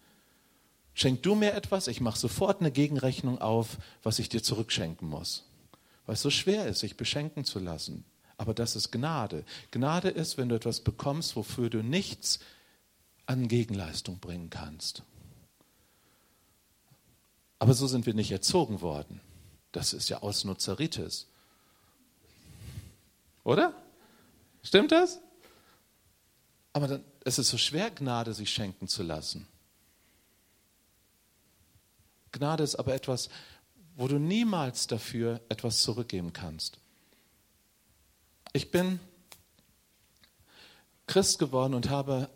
[0.96, 5.44] Schenk du mir etwas, ich mache sofort eine Gegenrechnung auf, was ich dir zurückschenken muss.
[6.06, 8.06] Weil es so schwer ist, sich beschenken zu lassen.
[8.38, 9.44] Aber das ist Gnade.
[9.72, 12.40] Gnade ist, wenn du etwas bekommst, wofür du nichts
[13.26, 15.04] an Gegenleistung bringen kannst.
[17.60, 19.20] Aber so sind wir nicht erzogen worden.
[19.74, 21.28] Das ist ja Ausnutzeritis.
[23.44, 23.74] Oder?
[24.64, 25.20] Stimmt das?
[26.72, 29.48] Aber dann, es ist so schwer, Gnade sich schenken zu lassen.
[32.36, 33.30] Gnade ist aber etwas,
[33.96, 36.80] wo du niemals dafür etwas zurückgeben kannst.
[38.52, 39.00] Ich bin
[41.08, 42.30] Christ geworden und habe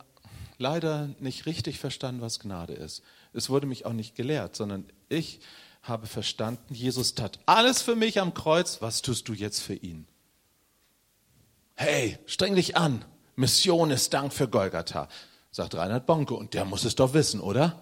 [0.57, 3.03] leider nicht richtig verstanden, was Gnade ist.
[3.33, 5.41] Es wurde mich auch nicht gelehrt, sondern ich
[5.81, 10.07] habe verstanden, Jesus tat alles für mich am Kreuz, was tust du jetzt für ihn?
[11.75, 13.03] Hey, streng dich an.
[13.35, 15.07] Mission ist Dank für Golgatha,
[15.51, 17.81] sagt Reinhard Bonke, und der muss es doch wissen, oder?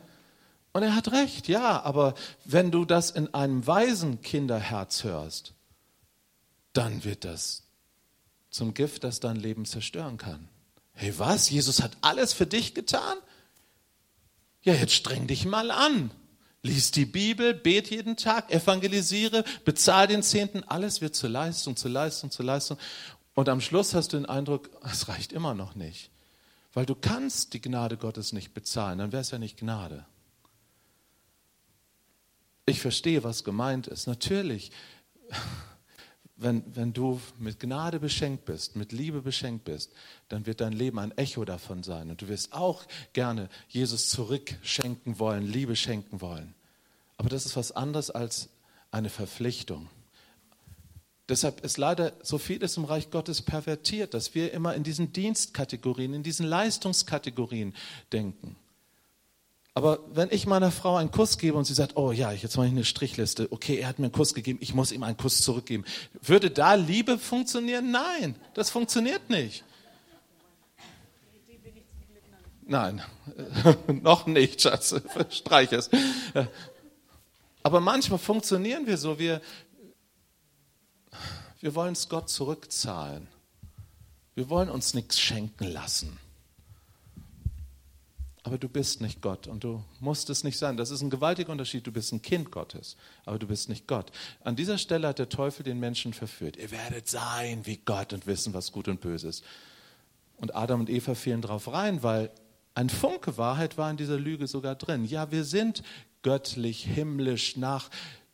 [0.78, 2.13] Und er hat recht, ja, aber
[2.46, 5.56] wenn du das in einem weisen Kinderherz hörst,
[6.72, 7.63] dann wird das
[8.52, 10.48] zum Gift, das dein Leben zerstören kann.
[10.94, 11.50] Hey, was?
[11.50, 13.18] Jesus hat alles für dich getan?
[14.62, 16.12] Ja, jetzt streng dich mal an.
[16.62, 21.90] Lies die Bibel, bet jeden Tag, evangelisiere, bezahl den Zehnten, alles wird zur Leistung, zur
[21.90, 22.78] Leistung, zur Leistung.
[23.34, 26.12] Und am Schluss hast du den Eindruck, es reicht immer noch nicht.
[26.72, 30.06] Weil du kannst die Gnade Gottes nicht bezahlen, dann wäre es ja nicht Gnade.
[32.69, 34.08] Ich verstehe, was gemeint ist.
[34.08, 34.71] Natürlich,
[36.36, 39.93] wenn, wenn du mit Gnade beschenkt bist, mit Liebe beschenkt bist,
[40.27, 42.10] dann wird dein Leben ein Echo davon sein.
[42.10, 46.53] Und du wirst auch gerne Jesus zurückschenken wollen, Liebe schenken wollen.
[47.15, 48.49] Aber das ist was anderes als
[48.91, 49.88] eine Verpflichtung.
[51.30, 56.13] Deshalb ist leider so vieles im Reich Gottes pervertiert, dass wir immer in diesen Dienstkategorien,
[56.13, 57.73] in diesen Leistungskategorien
[58.12, 58.58] denken.
[59.78, 62.66] Aber wenn ich meiner Frau einen Kuss gebe und sie sagt, oh ja, jetzt mache
[62.66, 65.44] ich eine Strichliste, okay, er hat mir einen Kuss gegeben, ich muss ihm einen Kuss
[65.44, 65.86] zurückgeben.
[66.20, 67.92] Würde da Liebe funktionieren?
[67.92, 69.63] Nein, das funktioniert nicht.
[72.63, 73.04] Nein,
[74.02, 74.96] noch nicht, Schatz,
[75.30, 75.92] streich es.
[77.62, 79.42] Aber manchmal funktionieren wir so, wir,
[81.60, 83.28] wir wollen es Gott zurückzahlen.
[84.34, 86.18] Wir wollen uns nichts schenken lassen
[88.48, 90.78] aber du bist nicht Gott und du musst es nicht sein.
[90.78, 91.86] Das ist ein gewaltiger Unterschied.
[91.86, 94.10] Du bist ein Kind Gottes, aber du bist nicht Gott.
[94.42, 96.56] An dieser Stelle hat der Teufel den Menschen verführt.
[96.56, 99.44] Ihr werdet sein wie Gott und wissen, was gut und böse ist.
[100.38, 102.32] Und Adam und Eva fielen drauf rein, weil
[102.74, 105.04] ein Funke Wahrheit war in dieser Lüge sogar drin.
[105.04, 105.84] Ja, wir sind
[106.22, 107.90] göttlich, himmlisch, nach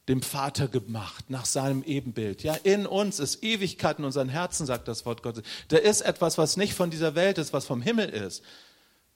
[0.08, 2.44] dem Vater gemacht, nach seinem Ebenbild.
[2.44, 5.44] Ja, in uns ist Ewigkeit in unseren Herzen, sagt das Wort Gottes.
[5.70, 8.44] Da ist etwas, was nicht von dieser Welt ist, was vom Himmel ist.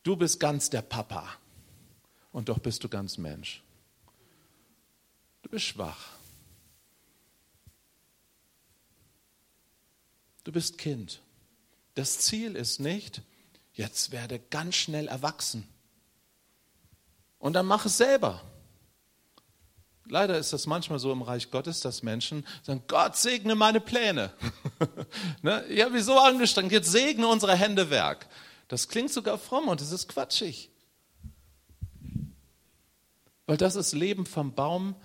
[0.07, 1.27] Du bist ganz der Papa
[2.31, 3.61] und doch bist du ganz Mensch.
[5.41, 6.11] Du bist schwach.
[10.45, 11.19] Du bist Kind.
[11.93, 13.21] Das Ziel ist nicht,
[13.73, 15.67] jetzt werde ganz schnell erwachsen.
[17.37, 18.41] Und dann mach es selber.
[20.05, 24.31] Leider ist das manchmal so im Reich Gottes, dass Menschen sagen, Gott segne meine Pläne.
[25.41, 25.65] ne?
[25.65, 28.25] Ich habe mich so angestrengt, jetzt segne unsere Händewerk.
[28.67, 30.69] Das klingt sogar fromm und es ist quatschig.
[33.45, 34.95] Weil das ist Leben vom Baum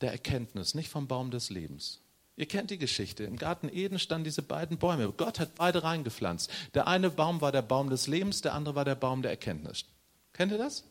[0.00, 2.00] der Erkenntnis, nicht vom Baum des Lebens.
[2.36, 3.24] Ihr kennt die Geschichte.
[3.24, 5.12] Im Garten Eden standen diese beiden Bäume.
[5.12, 6.50] Gott hat beide reingepflanzt.
[6.72, 9.84] Der eine Baum war der Baum des Lebens, der andere war der Baum der Erkenntnis.
[10.32, 10.84] Kennt ihr das?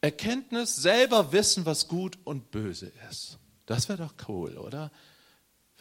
[0.00, 3.38] Erkenntnis, selber wissen, was gut und böse ist.
[3.66, 4.90] Das wäre doch cool, oder?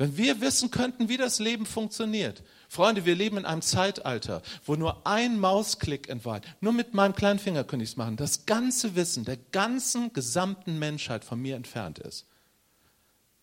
[0.02, 2.42] Wenn wir wissen könnten, wie das Leben funktioniert.
[2.68, 6.42] Freunde, wir leben in einem Zeitalter, wo nur ein Mausklick entweiht.
[6.60, 8.18] Nur mit meinem kleinen Finger könnte ich es machen.
[8.18, 12.26] Das ganze Wissen der ganzen gesamten Menschheit von mir entfernt ist.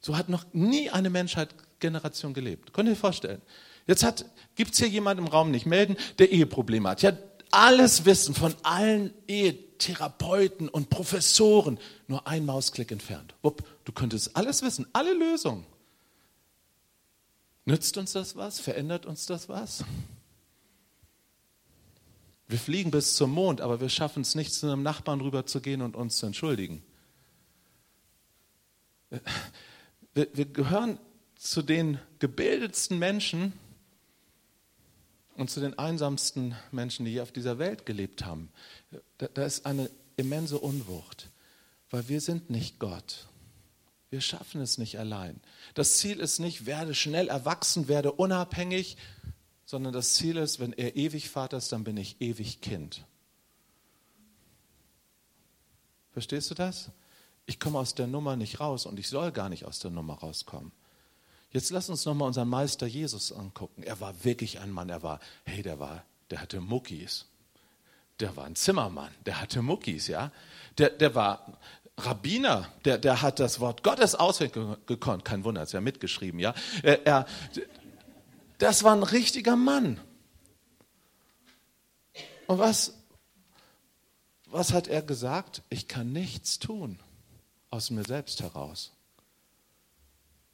[0.00, 2.72] So hat noch nie eine Menschheitsgeneration gelebt.
[2.72, 3.40] Könnt ihr euch vorstellen?
[3.86, 4.24] Jetzt
[4.56, 7.02] gibt es hier jemanden im Raum nicht melden, der Eheprobleme hat.
[7.02, 7.12] Ja,
[7.52, 13.36] alles Wissen von allen Ehetherapeuten und Professoren nur ein Mausklick entfernt.
[13.42, 15.64] Wupp, du könntest alles wissen, alle Lösungen.
[17.68, 18.60] Nützt uns das was?
[18.60, 19.84] Verändert uns das was?
[22.46, 25.60] Wir fliegen bis zum Mond, aber wir schaffen es nicht, zu einem Nachbarn rüber zu
[25.60, 26.82] gehen und uns zu entschuldigen.
[30.14, 30.98] Wir, wir gehören
[31.34, 33.52] zu den gebildetsten Menschen
[35.34, 38.48] und zu den einsamsten Menschen, die hier auf dieser Welt gelebt haben.
[39.18, 41.28] Da, da ist eine immense Unwucht,
[41.90, 43.27] weil wir sind nicht Gott.
[44.10, 45.40] Wir schaffen es nicht allein.
[45.74, 48.96] Das Ziel ist nicht, werde schnell erwachsen, werde unabhängig,
[49.66, 53.04] sondern das Ziel ist, wenn er ewig Vater ist, dann bin ich ewig Kind.
[56.12, 56.90] Verstehst du das?
[57.44, 60.14] Ich komme aus der Nummer nicht raus und ich soll gar nicht aus der Nummer
[60.14, 60.72] rauskommen.
[61.50, 63.82] Jetzt lass uns nochmal unseren Meister Jesus angucken.
[63.82, 64.90] Er war wirklich ein Mann.
[64.90, 67.26] Er war, hey, der war, der hatte Muckis.
[68.20, 69.10] Der war ein Zimmermann.
[69.24, 70.32] Der hatte Muckis, ja.
[70.76, 71.58] Der, der war
[71.98, 75.24] Rabbiner, der, der hat das Wort Gottes auswendig gekonnt.
[75.24, 76.54] Kein Wunder, hat er ja mitgeschrieben, ja.
[76.82, 77.26] Er, er,
[78.58, 80.00] das war ein richtiger Mann.
[82.46, 82.94] Und was,
[84.46, 85.62] was hat er gesagt?
[85.68, 86.98] Ich kann nichts tun
[87.70, 88.92] aus mir selbst heraus.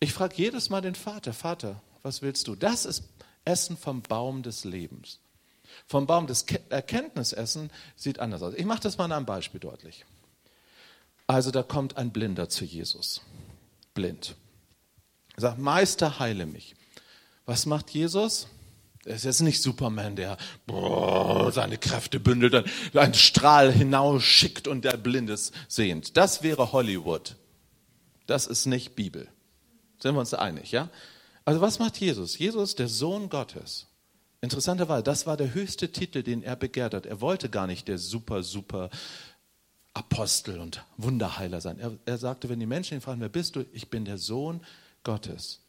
[0.01, 2.57] Ich frage jedes Mal den Vater, Vater, was willst du?
[2.57, 3.05] Das ist
[3.45, 5.21] Essen vom Baum des Lebens.
[5.87, 8.55] Vom Baum des Erkenntnisessen sieht anders aus.
[8.55, 10.05] Ich mache das mal an einem Beispiel deutlich.
[11.27, 13.23] Also da kommt ein Blinder zu Jesus.
[13.95, 14.35] Blind.
[15.37, 16.75] Er sagt, Meister, heile mich.
[17.47, 18.47] Was macht Jesus?
[19.05, 24.85] Er ist jetzt nicht Superman, der boah, seine Kräfte bündelt, dann einen Strahl hinausschickt und
[24.85, 26.17] der Blindes sehend.
[26.17, 27.37] Das wäre Hollywood.
[28.27, 29.29] Das ist nicht Bibel.
[30.01, 30.89] Sind wir uns einig, ja?
[31.45, 32.39] Also was macht Jesus?
[32.39, 33.87] Jesus, der Sohn Gottes.
[34.41, 37.07] Interessanterweise, das war der höchste Titel, den er begehrt hat.
[37.07, 38.91] Er wollte gar nicht der super, super
[39.95, 41.79] Apostel und Wunderheiler sein.
[41.79, 43.65] Er, er sagte, wenn die Menschen ihn fragen, wer bist du?
[43.73, 44.61] Ich bin der Sohn
[45.05, 45.61] Gottes.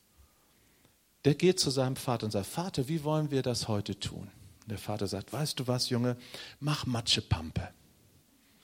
[1.26, 4.30] Der geht zu seinem Vater und sagt, Vater, wie wollen wir das heute tun?
[4.66, 6.18] Der Vater sagt, weißt du was, Junge,
[6.60, 7.70] mach Matschepampe.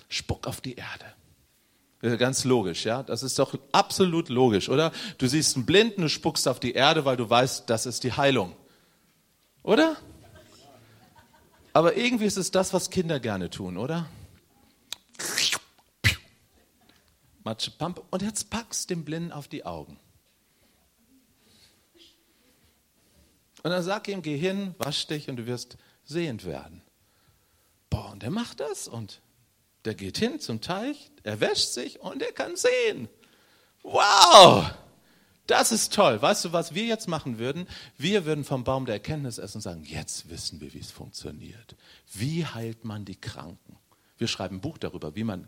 [0.10, 2.18] Spuck auf die Erde.
[2.18, 3.04] Ganz logisch, ja.
[3.04, 4.92] Das ist doch absolut logisch, oder?
[5.20, 8.12] Du siehst einen Blinden, du spuckst auf die Erde, weil du weißt, das ist die
[8.12, 8.56] Heilung.
[9.62, 9.96] Oder?
[11.74, 14.08] Aber irgendwie ist es das, was Kinder gerne tun, oder?
[17.44, 18.04] Matschepampe.
[18.10, 20.00] Und jetzt packst dem Blinden auf die Augen.
[23.64, 26.82] Und dann sag ihm, geh hin, wasch dich und du wirst sehend werden.
[27.90, 29.22] Boah, und der macht das und
[29.86, 33.08] der geht hin zum Teich, er wäscht sich und er kann sehen.
[33.84, 34.72] Wow!
[35.48, 36.22] Das ist toll.
[36.22, 37.68] Weißt du, was wir jetzt machen würden?
[37.98, 41.76] Wir würden vom Baum der Erkenntnis essen und sagen, jetzt wissen wir, wie es funktioniert.
[42.14, 43.78] Wie heilt man die Kranken?
[44.18, 45.48] Wir schreiben ein Buch darüber, wie man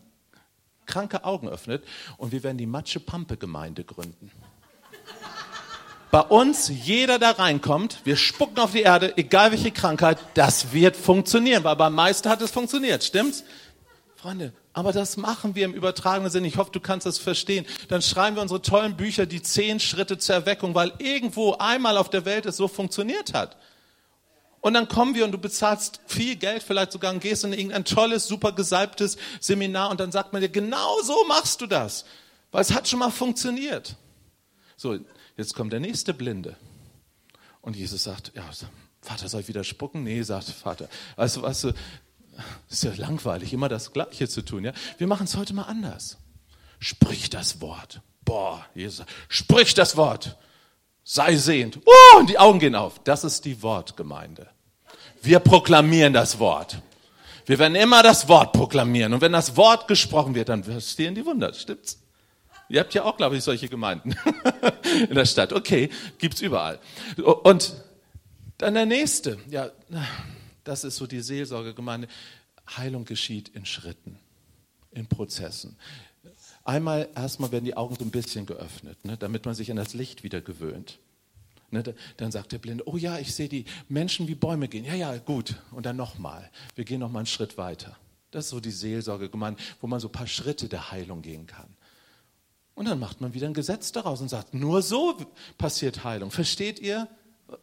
[0.85, 1.83] kranke Augen öffnet
[2.17, 4.31] und wir werden die Matsche-Pampe-Gemeinde gründen.
[6.11, 10.95] Bei uns, jeder da reinkommt, wir spucken auf die Erde, egal welche Krankheit, das wird
[10.95, 13.43] funktionieren, weil beim meisten hat es funktioniert, stimmt's?
[14.15, 16.45] Freunde, aber das machen wir im übertragenen Sinn.
[16.45, 17.65] Ich hoffe, du kannst das verstehen.
[17.89, 22.09] Dann schreiben wir unsere tollen Bücher, die zehn Schritte zur Erweckung, weil irgendwo einmal auf
[22.09, 23.57] der Welt es so funktioniert hat.
[24.63, 27.83] Und dann kommen wir und du bezahlst viel Geld, vielleicht sogar und gehst in irgendein
[27.83, 32.05] tolles, super gesalbtes Seminar und dann sagt man dir, genau so machst du das.
[32.49, 33.97] Weil es hat schon mal funktioniert.
[34.77, 34.97] So,
[35.35, 36.55] jetzt kommt der nächste Blinde.
[37.59, 38.49] Und Jesus sagt, ja,
[39.01, 40.05] Vater, soll ich wieder spucken?
[40.05, 40.87] Nee, sagt Vater.
[41.17, 41.73] Also, weißt du,
[42.69, 44.63] ist ja langweilig, immer das Gleiche zu tun.
[44.63, 44.71] Ja?
[44.97, 46.19] Wir machen es heute mal anders.
[46.79, 47.99] Sprich das Wort.
[48.23, 50.37] Boah, Jesus, sprich das Wort.
[51.03, 51.79] Sei sehend.
[51.85, 52.99] Oh, und die Augen gehen auf.
[53.03, 54.47] Das ist die Wortgemeinde.
[55.21, 56.81] Wir proklamieren das Wort.
[57.45, 59.13] Wir werden immer das Wort proklamieren.
[59.13, 61.53] Und wenn das Wort gesprochen wird, dann stehen die Wunder.
[61.53, 61.99] Stimmt's?
[62.69, 64.15] Ihr habt ja auch, glaube ich, solche Gemeinden
[65.09, 65.51] in der Stadt.
[65.51, 66.79] Okay, gibt's überall.
[67.43, 67.73] Und
[68.57, 69.37] dann der nächste.
[69.49, 69.69] Ja,
[70.63, 72.07] das ist so die Seelsorgegemeinde.
[72.77, 74.17] Heilung geschieht in Schritten,
[74.91, 75.77] in Prozessen.
[76.63, 79.93] Einmal erstmal werden die Augen so ein bisschen geöffnet, ne, damit man sich an das
[79.93, 80.99] Licht wieder gewöhnt.
[81.71, 81.83] Ne,
[82.17, 84.85] dann sagt der Blinde, oh ja, ich sehe die Menschen wie Bäume gehen.
[84.85, 85.55] Ja, ja, gut.
[85.71, 86.49] Und dann nochmal.
[86.75, 87.97] Wir gehen nochmal einen Schritt weiter.
[88.31, 91.47] Das ist so die Seelsorge gemeint, wo man so ein paar Schritte der Heilung gehen
[91.47, 91.75] kann.
[92.75, 95.17] Und dann macht man wieder ein Gesetz daraus und sagt, nur so
[95.57, 96.31] passiert Heilung.
[96.31, 97.07] Versteht ihr,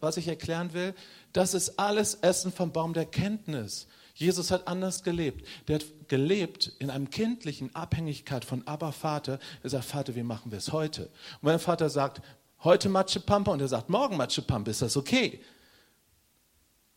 [0.01, 0.95] was ich erklären will?
[1.33, 3.89] Das ist alles Essen vom Baum der Kenntnis.
[4.21, 5.47] Jesus hat anders gelebt.
[5.67, 9.39] Der hat gelebt in einem kindlichen Abhängigkeit von Abba Vater.
[9.63, 11.11] Er sagt, Vater, wie machen wir es heute?
[11.41, 12.21] Und der Vater sagt,
[12.63, 15.41] heute Matschepampe und er sagt, morgen Matschepampe, ist das okay.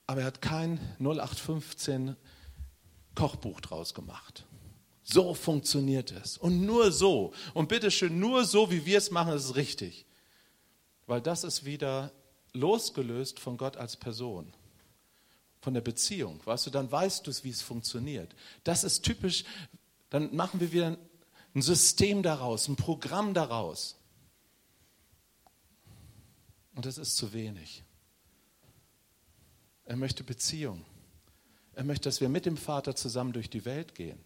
[0.05, 2.17] Aber er hat kein 0815
[3.15, 4.45] Kochbuch draus gemacht.
[5.03, 6.38] So funktioniert es.
[6.38, 7.33] Und nur so.
[7.53, 10.05] Und bitteschön, nur so, wie wir es machen, ist es richtig.
[11.07, 12.12] Weil das ist wieder
[12.51, 14.53] losgelöst von Gott als Person.
[15.63, 16.41] Von der Beziehung.
[16.43, 18.36] Weißt du, dann weißt du es, wie es funktioniert.
[18.65, 19.45] Das ist typisch.
[20.10, 20.97] Dann machen wir wieder
[21.56, 23.95] ein System daraus, ein Programm daraus.
[26.76, 27.82] Und das ist zu wenig.
[29.86, 30.84] Er möchte Beziehung.
[31.76, 34.19] Er möchte, dass wir mit dem Vater zusammen durch die Welt gehen.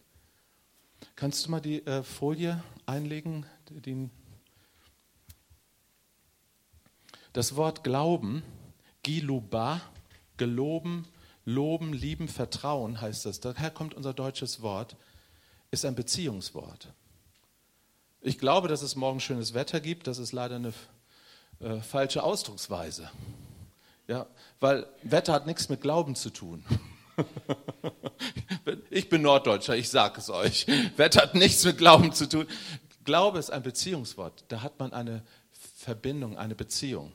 [1.15, 3.45] Kannst du mal die äh, Folie einlegen?
[3.69, 4.09] Die,
[7.31, 8.41] das Wort Glauben,
[9.03, 9.81] Giluba,
[10.37, 11.05] geloben,
[11.47, 13.39] loben, lieben, vertrauen heißt das.
[13.39, 14.97] Daher kommt unser deutsches Wort,
[15.71, 16.89] ist ein Beziehungswort.
[18.21, 20.07] Ich glaube, dass es morgen schönes Wetter gibt.
[20.07, 20.73] Das ist leider eine
[21.61, 23.09] äh, falsche Ausdrucksweise.
[24.07, 24.27] Ja,
[24.59, 26.63] weil Wetter hat nichts mit Glauben zu tun.
[28.89, 30.67] Ich bin Norddeutscher, ich sage es euch.
[30.97, 32.47] Wetter hat nichts mit Glauben zu tun.
[33.05, 34.43] Glaube ist ein Beziehungswort.
[34.49, 35.23] Da hat man eine
[35.77, 37.11] Verbindung, eine Beziehung.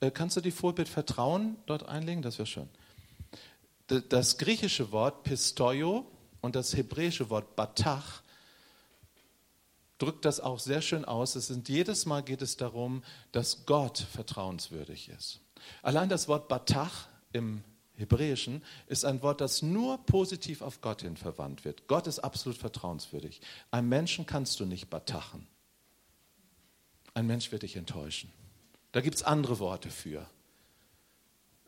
[0.00, 2.22] Kannst du die Vorbild Vertrauen dort einlegen?
[2.22, 2.68] Das wäre schön.
[4.08, 6.06] Das griechische Wort Pistoio
[6.40, 8.22] und das hebräische Wort Batach
[9.98, 11.36] drückt das auch sehr schön aus.
[11.36, 15.40] Es sind, jedes Mal geht es darum, dass Gott vertrauenswürdig ist.
[15.82, 17.62] Allein das Wort Batach im
[17.94, 21.86] Hebräischen ist ein Wort, das nur positiv auf Gott hin verwandt wird.
[21.88, 23.40] Gott ist absolut vertrauenswürdig.
[23.70, 25.46] Ein Menschen kannst du nicht batachen.
[27.14, 28.30] Ein Mensch wird dich enttäuschen.
[28.96, 30.26] Da gibt es andere Worte für.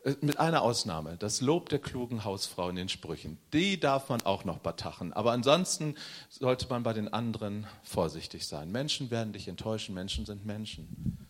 [0.02, 3.36] Äh, mit einer Ausnahme, das Lob der klugen Hausfrau in den Sprüchen.
[3.52, 5.12] Die darf man auch noch batachen.
[5.12, 5.94] Aber ansonsten
[6.30, 8.72] sollte man bei den anderen vorsichtig sein.
[8.72, 11.28] Menschen werden dich enttäuschen, Menschen sind Menschen.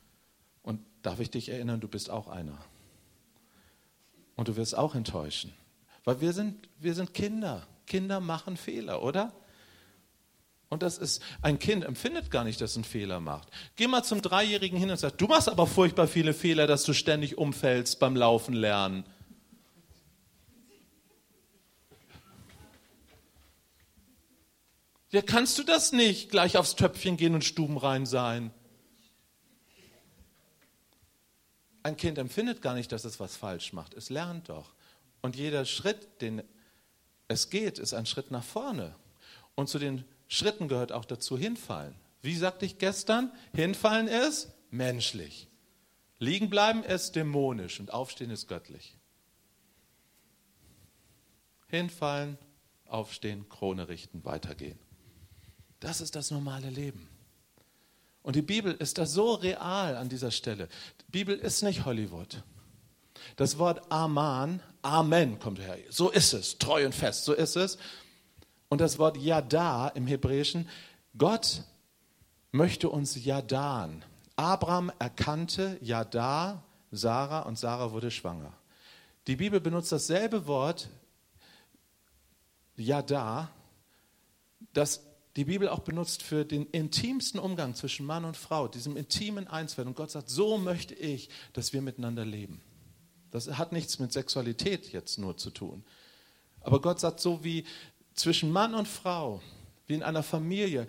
[0.63, 2.59] Und darf ich dich erinnern, du bist auch einer.
[4.37, 5.53] Und du wirst auch enttäuschen.
[6.05, 7.67] Weil wir sind, wir sind Kinder.
[7.89, 9.33] Kinder machen Fehler, oder?
[10.71, 13.49] Und das ist, ein Kind empfindet gar nicht, dass es einen Fehler macht.
[13.77, 16.93] Geh mal zum Dreijährigen hin und sag, du machst aber furchtbar viele Fehler, dass du
[16.93, 19.05] ständig umfällst beim Laufen lernen.
[25.11, 26.31] Ja, kannst du das nicht?
[26.31, 28.51] Gleich aufs Töpfchen gehen und stubenrein sein.
[31.83, 33.95] Ein Kind empfindet gar nicht, dass es was falsch macht.
[33.95, 34.75] Es lernt doch.
[35.23, 36.43] Und jeder Schritt, den
[37.27, 38.95] es geht, ist ein Schritt nach vorne.
[39.55, 41.95] Und zu den Schritten gehört auch dazu hinfallen.
[42.21, 43.33] Wie sagte ich gestern?
[43.55, 45.49] Hinfallen ist menschlich.
[46.19, 48.97] Liegen bleiben ist dämonisch und aufstehen ist göttlich.
[51.69, 52.39] Hinfallen,
[52.87, 54.79] aufstehen, Krone richten, weitergehen.
[55.81, 57.09] Das ist das normale Leben.
[58.23, 60.69] Und die Bibel ist da so real an dieser Stelle.
[61.07, 62.43] Die Bibel ist nicht Hollywood.
[63.37, 65.79] Das Wort Aman, Amen kommt her.
[65.89, 67.79] So ist es, treu und fest, so ist es.
[68.69, 70.69] Und das Wort Yada im Hebräischen,
[71.17, 71.65] Gott
[72.53, 74.05] möchte uns Yadan.
[74.37, 78.53] Abraham erkannte Yada, Sarah und Sarah wurde schwanger.
[79.27, 80.89] Die Bibel benutzt dasselbe Wort
[82.77, 83.51] Yada,
[84.73, 85.03] das
[85.37, 89.91] die Bibel auch benutzt für den intimsten Umgang zwischen Mann und Frau, diesem intimen Einswerden.
[89.91, 92.61] Und Gott sagt, so möchte ich, dass wir miteinander leben.
[93.31, 95.85] Das hat nichts mit Sexualität jetzt nur zu tun.
[96.61, 97.65] Aber Gott sagt, so wie
[98.19, 99.43] zwischen Mann und Frau,
[99.87, 100.87] wie in einer Familie,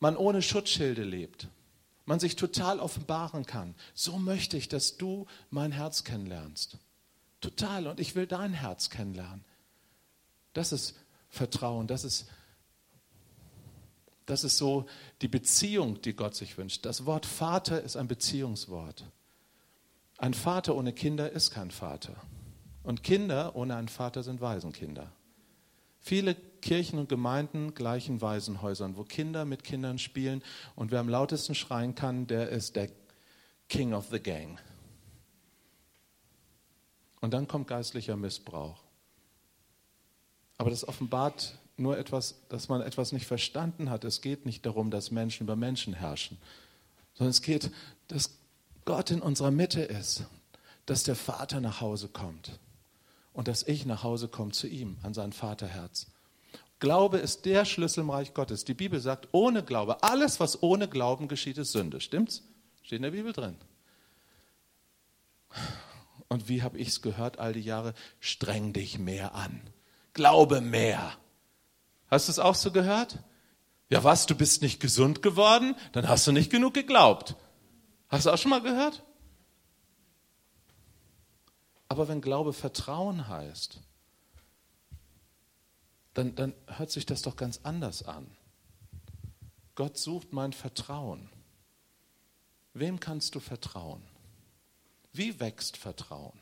[0.00, 1.48] man ohne Schutzschilde lebt,
[2.04, 3.74] man sich total offenbaren kann.
[3.94, 6.78] So möchte ich, dass du mein Herz kennenlernst.
[7.40, 7.86] Total.
[7.86, 9.44] Und ich will dein Herz kennenlernen.
[10.52, 10.94] Das ist
[11.28, 12.26] Vertrauen, das ist,
[14.24, 14.86] das ist so
[15.20, 16.86] die Beziehung, die Gott sich wünscht.
[16.86, 19.04] Das Wort Vater ist ein Beziehungswort.
[20.16, 22.14] Ein Vater ohne Kinder ist kein Vater.
[22.84, 25.10] Und Kinder ohne einen Vater sind Waisenkinder.
[26.06, 30.42] Viele Kirchen und Gemeinden gleichen Waisenhäusern, wo Kinder mit Kindern spielen
[30.76, 32.90] und wer am lautesten schreien kann, der ist der
[33.70, 34.60] King of the Gang.
[37.22, 38.82] Und dann kommt geistlicher Missbrauch.
[40.58, 44.04] Aber das offenbart nur etwas, dass man etwas nicht verstanden hat.
[44.04, 46.36] Es geht nicht darum, dass Menschen über Menschen herrschen,
[47.14, 47.70] sondern es geht,
[48.08, 48.36] dass
[48.84, 50.24] Gott in unserer Mitte ist,
[50.84, 52.60] dass der Vater nach Hause kommt
[53.34, 56.06] und dass ich nach Hause komme zu ihm, an sein Vaterherz.
[56.78, 58.64] Glaube ist der Schlüssel im Reich Gottes.
[58.64, 62.00] Die Bibel sagt, ohne Glaube, alles, was ohne Glauben geschieht, ist Sünde.
[62.00, 62.42] Stimmt's?
[62.82, 63.56] Steht in der Bibel drin.
[66.28, 67.94] Und wie habe ich es gehört all die Jahre?
[68.20, 69.60] Streng dich mehr an.
[70.12, 71.12] Glaube mehr.
[72.08, 73.18] Hast du es auch so gehört?
[73.88, 75.76] Ja, was, du bist nicht gesund geworden?
[75.92, 77.34] Dann hast du nicht genug geglaubt.
[78.08, 79.02] Hast du auch schon mal gehört?
[81.94, 83.80] Aber wenn Glaube Vertrauen heißt,
[86.12, 88.26] dann, dann hört sich das doch ganz anders an.
[89.76, 91.30] Gott sucht mein Vertrauen.
[92.72, 94.02] Wem kannst du vertrauen?
[95.12, 96.36] Wie wächst Vertrauen?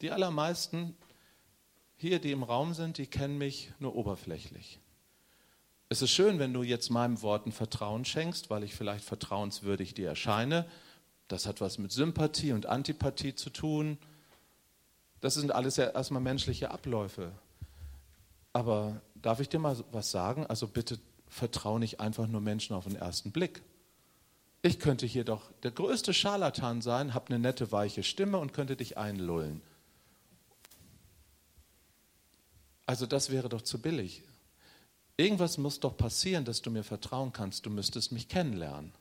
[0.00, 0.96] Die allermeisten
[1.96, 4.78] hier, die im Raum sind, die kennen mich nur oberflächlich.
[5.88, 10.08] Es ist schön, wenn du jetzt meinem Worten Vertrauen schenkst, weil ich vielleicht vertrauenswürdig dir
[10.08, 10.70] erscheine.
[11.28, 13.98] Das hat was mit Sympathie und Antipathie zu tun.
[15.20, 17.32] Das sind alles ja erstmal menschliche Abläufe.
[18.52, 20.46] Aber darf ich dir mal was sagen?
[20.46, 20.98] Also bitte
[21.28, 23.62] vertraue nicht einfach nur Menschen auf den ersten Blick.
[24.62, 28.74] Ich könnte hier doch der größte Scharlatan sein, habe eine nette, weiche Stimme und könnte
[28.74, 29.60] dich einlullen.
[32.86, 34.22] Also das wäre doch zu billig.
[35.16, 37.66] Irgendwas muss doch passieren, dass du mir vertrauen kannst.
[37.66, 38.92] Du müsstest mich kennenlernen.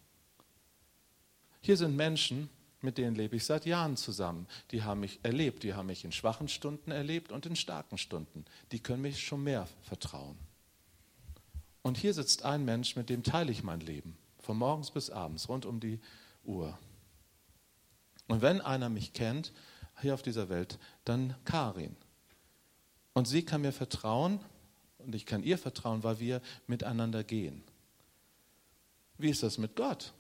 [1.68, 2.50] Hier sind Menschen,
[2.80, 4.48] mit denen lebe ich seit Jahren zusammen.
[4.72, 8.46] Die haben mich erlebt, die haben mich in schwachen Stunden erlebt und in starken Stunden.
[8.72, 10.38] Die können mich schon mehr vertrauen.
[11.82, 14.18] Und hier sitzt ein Mensch, mit dem teile ich mein Leben.
[14.40, 16.00] Von morgens bis abends, rund um die
[16.46, 16.80] Uhr.
[18.30, 19.52] Und wenn einer mich kennt,
[20.00, 21.98] hier auf dieser Welt, dann Karin.
[23.12, 24.40] Und sie kann mir vertrauen
[25.00, 27.62] und ich kann ihr vertrauen, weil wir miteinander gehen.
[29.18, 30.14] Wie ist das mit Gott?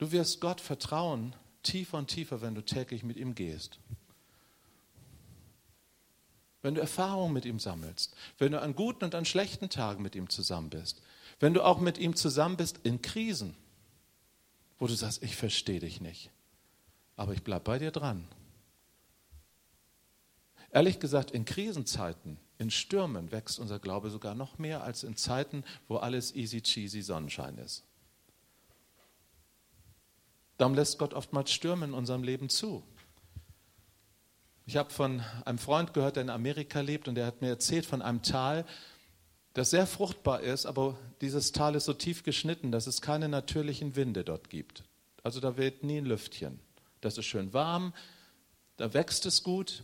[0.00, 3.78] Du wirst Gott vertrauen tiefer und tiefer, wenn du täglich mit ihm gehst.
[6.62, 10.14] Wenn du Erfahrungen mit ihm sammelst, wenn du an guten und an schlechten Tagen mit
[10.14, 11.02] ihm zusammen bist,
[11.38, 13.54] wenn du auch mit ihm zusammen bist in Krisen,
[14.78, 16.30] wo du sagst, ich verstehe dich nicht,
[17.16, 18.26] aber ich bleibe bei dir dran.
[20.70, 25.62] Ehrlich gesagt, in Krisenzeiten, in Stürmen wächst unser Glaube sogar noch mehr als in Zeiten,
[25.88, 27.84] wo alles easy cheesy Sonnenschein ist.
[30.60, 32.82] Darum lässt Gott oftmals Stürme in unserem Leben zu.
[34.66, 37.86] Ich habe von einem Freund gehört, der in Amerika lebt, und der hat mir erzählt
[37.86, 38.66] von einem Tal,
[39.54, 43.96] das sehr fruchtbar ist, aber dieses Tal ist so tief geschnitten, dass es keine natürlichen
[43.96, 44.84] Winde dort gibt.
[45.22, 46.60] Also da weht nie ein Lüftchen.
[47.00, 47.94] Das ist schön warm,
[48.76, 49.82] da wächst es gut.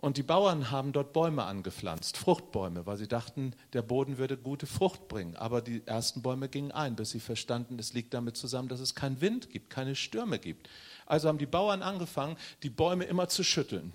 [0.00, 4.66] Und die Bauern haben dort Bäume angepflanzt, Fruchtbäume, weil sie dachten, der Boden würde gute
[4.66, 5.36] Frucht bringen.
[5.36, 8.94] Aber die ersten Bäume gingen ein, bis sie verstanden, es liegt damit zusammen, dass es
[8.94, 10.68] keinen Wind gibt, keine Stürme gibt.
[11.06, 13.92] Also haben die Bauern angefangen, die Bäume immer zu schütteln.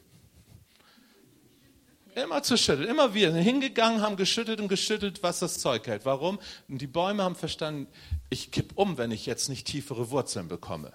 [2.16, 6.06] Immer zu schütteln, immer wieder hingegangen, haben geschüttelt und geschüttelt, was das Zeug hält.
[6.06, 6.40] Warum?
[6.68, 7.88] Und die Bäume haben verstanden,
[8.30, 10.92] ich kipp um, wenn ich jetzt nicht tiefere Wurzeln bekomme.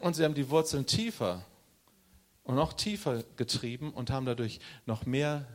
[0.00, 1.44] Und sie haben die Wurzeln tiefer
[2.48, 5.46] und noch tiefer getrieben und haben dadurch noch mehr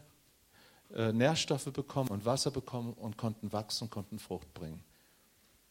[0.94, 4.84] äh, Nährstoffe bekommen und Wasser bekommen und konnten wachsen, konnten Frucht bringen.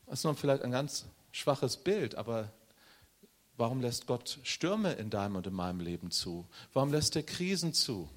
[0.07, 2.53] Das ist nun vielleicht ein ganz schwaches Bild, aber
[3.57, 6.45] warum lässt Gott Stürme in deinem und in meinem Leben zu?
[6.73, 8.11] Warum lässt er Krisen zu?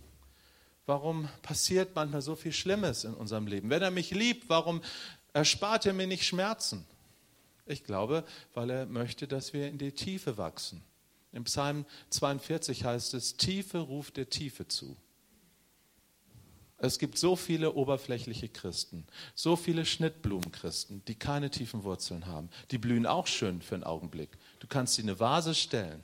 [0.87, 3.69] Warum passiert manchmal so viel Schlimmes in unserem Leben?
[3.69, 4.81] Wenn er mich liebt, warum
[5.31, 6.87] erspart er mir nicht Schmerzen?
[7.67, 8.23] Ich glaube,
[8.55, 10.83] weil er möchte, dass wir in die Tiefe wachsen.
[11.35, 14.95] Im Psalm 42 heißt es, Tiefe ruft der Tiefe zu.
[16.77, 22.49] Es gibt so viele oberflächliche Christen, so viele Schnittblumenchristen, die keine tiefen Wurzeln haben.
[22.71, 24.29] Die blühen auch schön für einen Augenblick.
[24.59, 26.01] Du kannst sie in eine Vase stellen.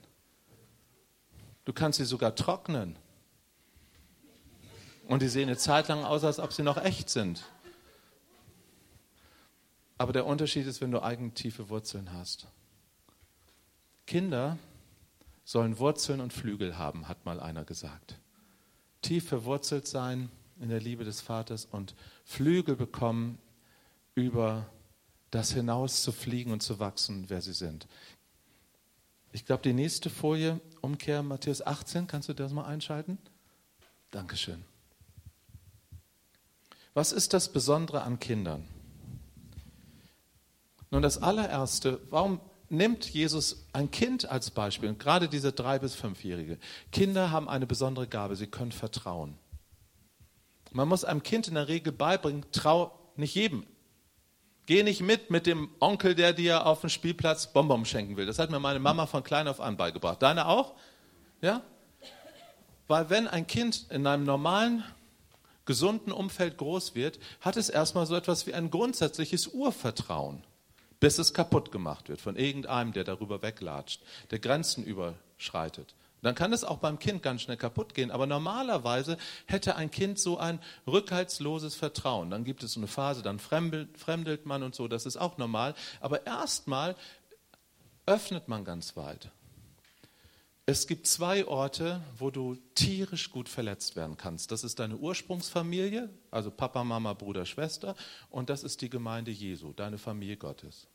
[1.64, 2.96] Du kannst sie sogar trocknen.
[5.08, 7.42] Und die sehen eine Zeit lang aus, als ob sie noch echt sind.
[9.96, 12.48] Aber der Unterschied ist, wenn du eigene tiefe Wurzeln hast.
[14.06, 14.58] Kinder
[15.44, 18.18] sollen Wurzeln und Flügel haben, hat mal einer gesagt.
[19.00, 20.30] Tief verwurzelt sein
[20.60, 23.38] in der Liebe des Vaters und Flügel bekommen,
[24.14, 24.66] über
[25.30, 27.86] das hinaus zu fliegen und zu wachsen, wer sie sind.
[29.32, 33.18] Ich glaube, die nächste Folie, Umkehr Matthäus 18, kannst du das mal einschalten?
[34.10, 34.62] Dankeschön.
[36.92, 38.68] Was ist das Besondere an Kindern?
[40.90, 42.38] Nun, das allererste, warum
[42.72, 46.58] nimmt Jesus ein Kind als Beispiel, und gerade diese drei- bis fünfjährige.
[46.90, 49.36] Kinder haben eine besondere Gabe, sie können vertrauen.
[50.72, 53.66] Man muss einem Kind in der Regel beibringen, trau nicht jedem.
[54.64, 58.26] Geh nicht mit mit dem Onkel, der dir auf dem Spielplatz Bonbon schenken will.
[58.26, 60.22] Das hat mir meine Mama von klein auf an beigebracht.
[60.22, 60.74] Deine auch?
[61.42, 61.62] Ja?
[62.88, 64.82] Weil wenn ein Kind in einem normalen,
[65.66, 70.42] gesunden Umfeld groß wird, hat es erstmal so etwas wie ein grundsätzliches Urvertrauen,
[71.02, 75.96] bis es kaputt gemacht wird von irgendeinem, der darüber weglatscht, der Grenzen überschreitet.
[76.22, 78.12] Dann kann es auch beim Kind ganz schnell kaputt gehen.
[78.12, 82.30] Aber normalerweise hätte ein Kind so ein rückhaltsloses Vertrauen.
[82.30, 85.74] Dann gibt es so eine Phase, dann fremdelt man und so, das ist auch normal.
[86.00, 86.94] Aber erstmal
[88.06, 89.32] öffnet man ganz weit.
[90.66, 94.52] Es gibt zwei Orte, wo du tierisch gut verletzt werden kannst.
[94.52, 97.96] Das ist deine Ursprungsfamilie, also Papa, Mama, Bruder, Schwester,
[98.30, 100.86] und das ist die Gemeinde Jesu, deine Familie Gottes.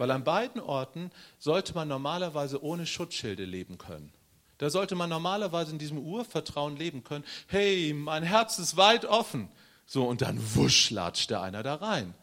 [0.00, 4.10] Weil an beiden Orten sollte man normalerweise ohne Schutzschilde leben können.
[4.56, 7.22] Da sollte man normalerweise in diesem Urvertrauen leben können.
[7.48, 9.50] Hey, mein Herz ist weit offen.
[9.84, 12.14] So, und dann wusch latscht der einer da rein.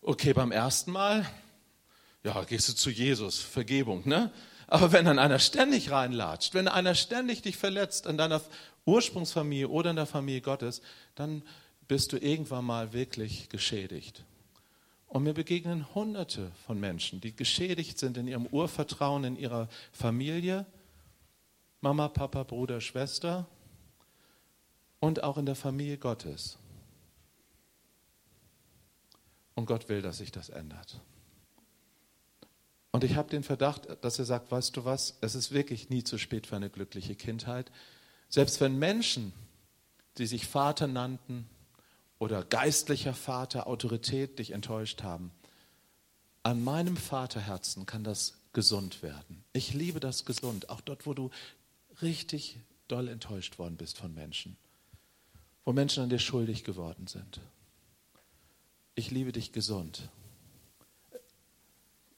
[0.00, 1.24] Okay, beim ersten Mal,
[2.24, 4.32] ja, gehst du zu Jesus, Vergebung, ne?
[4.66, 8.40] Aber wenn dann einer ständig reinlatscht, wenn einer ständig dich verletzt in deiner
[8.84, 10.82] Ursprungsfamilie oder in der Familie Gottes,
[11.14, 11.44] dann
[11.86, 14.24] bist du irgendwann mal wirklich geschädigt.
[15.12, 20.64] Und mir begegnen Hunderte von Menschen, die geschädigt sind in ihrem Urvertrauen in ihrer Familie,
[21.82, 23.46] Mama, Papa, Bruder, Schwester
[25.00, 26.56] und auch in der Familie Gottes.
[29.54, 30.98] Und Gott will, dass sich das ändert.
[32.90, 36.04] Und ich habe den Verdacht, dass er sagt, weißt du was, es ist wirklich nie
[36.04, 37.70] zu spät für eine glückliche Kindheit.
[38.30, 39.34] Selbst wenn Menschen,
[40.16, 41.50] die sich Vater nannten
[42.22, 45.32] oder geistlicher Vater, Autorität dich enttäuscht haben,
[46.44, 49.42] an meinem Vaterherzen kann das gesund werden.
[49.52, 51.30] Ich liebe das gesund, auch dort, wo du
[52.00, 54.56] richtig doll enttäuscht worden bist von Menschen,
[55.64, 57.40] wo Menschen an dir schuldig geworden sind.
[58.94, 60.08] Ich liebe dich gesund.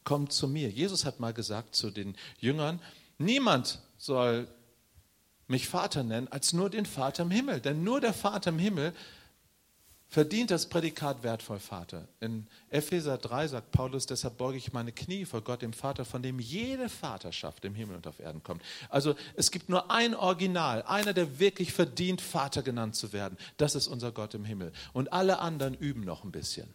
[0.05, 0.69] Komm zu mir.
[0.69, 2.79] Jesus hat mal gesagt zu den Jüngern,
[3.17, 4.49] niemand soll
[5.47, 7.63] mich Vater nennen, als nur den Vater im Himmel.
[7.63, 8.93] Denn nur der Vater im Himmel
[10.09, 12.07] verdient das Prädikat wertvoll Vater.
[12.21, 16.23] In Epheser 3 sagt Paulus, deshalb beuge ich meine Knie vor Gott, dem Vater, von
[16.23, 18.63] dem jede Vaterschaft im Himmel und auf Erden kommt.
[18.89, 23.37] Also es gibt nur ein Original, einer, der wirklich verdient, Vater genannt zu werden.
[23.57, 24.73] Das ist unser Gott im Himmel.
[24.93, 26.69] Und alle anderen üben noch ein bisschen.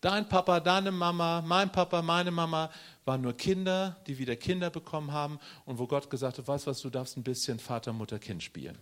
[0.00, 2.70] Dein Papa, deine Mama, mein Papa, meine Mama
[3.04, 6.80] waren nur Kinder, die wieder Kinder bekommen haben und wo Gott gesagt hat, weißt was,
[6.80, 8.78] du darfst ein bisschen Vater, Mutter, Kind spielen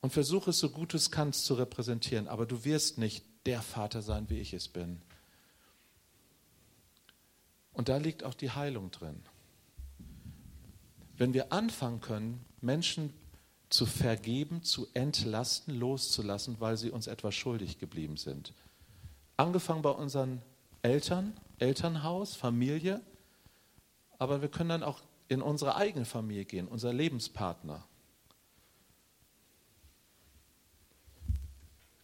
[0.00, 4.02] und versuche es so gut es kannst zu repräsentieren, aber du wirst nicht der Vater
[4.02, 5.00] sein, wie ich es bin.
[7.72, 9.22] Und da liegt auch die Heilung drin.
[11.16, 13.12] Wenn wir anfangen können, Menschen
[13.70, 18.52] zu vergeben, zu entlasten, loszulassen, weil sie uns etwas schuldig geblieben sind.
[19.36, 20.42] Angefangen bei unseren
[20.82, 23.00] Eltern, Elternhaus, Familie,
[24.18, 27.86] aber wir können dann auch in unsere eigene Familie gehen, unser Lebenspartner,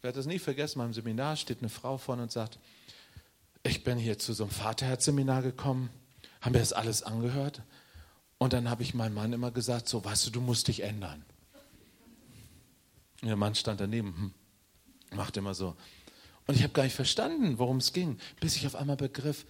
[0.04, 2.58] werde das nie vergessen, meinem Seminar steht eine Frau vorne und sagt,
[3.62, 5.88] ich bin hier zu so einem Vaterherzseminar gekommen,
[6.42, 7.62] haben wir das alles angehört
[8.36, 11.24] und dann habe ich meinem Mann immer gesagt, so weißt du, du musst dich ändern.
[13.22, 14.14] Und der Mann stand daneben,
[15.10, 15.74] hm, macht immer so.
[16.46, 19.46] Und ich habe gar nicht verstanden, worum es ging, bis ich auf einmal begriff,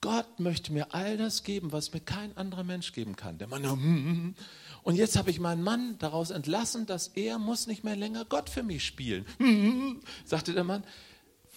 [0.00, 3.38] Gott möchte mir all das geben, was mir kein anderer Mensch geben kann.
[3.38, 4.34] Der Mann, hm, hm, hm.
[4.82, 8.50] Und jetzt habe ich meinen Mann daraus entlassen, dass er muss nicht mehr länger Gott
[8.50, 9.24] für mich spielen.
[10.24, 10.84] Sagte der Mann,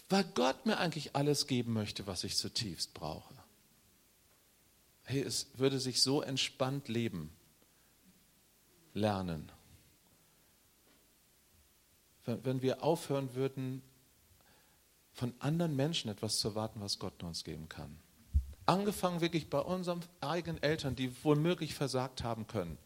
[0.09, 3.34] weil Gott mir eigentlich alles geben möchte, was ich zutiefst brauche.
[5.03, 7.32] Hey, es würde sich so entspannt leben,
[8.93, 9.51] lernen.
[12.26, 13.82] Wenn wir aufhören würden,
[15.13, 17.97] von anderen Menschen etwas zu erwarten, was Gott uns geben kann.
[18.65, 22.78] Angefangen wirklich bei unseren eigenen Eltern, die womöglich versagt haben können.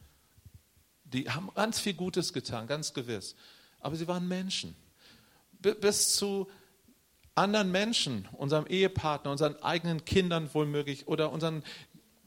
[1.13, 3.35] Die haben ganz viel Gutes getan, ganz gewiss.
[3.79, 4.75] Aber sie waren Menschen.
[5.59, 6.47] Bis zu
[7.35, 11.63] anderen Menschen, unserem Ehepartner, unseren eigenen Kindern womöglich oder unseren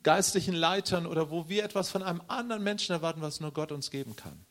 [0.03, 3.91] geistlichen Leitern oder wo wir etwas von einem anderen Menschen erwarten, was nur Gott uns
[3.91, 4.45] geben kann.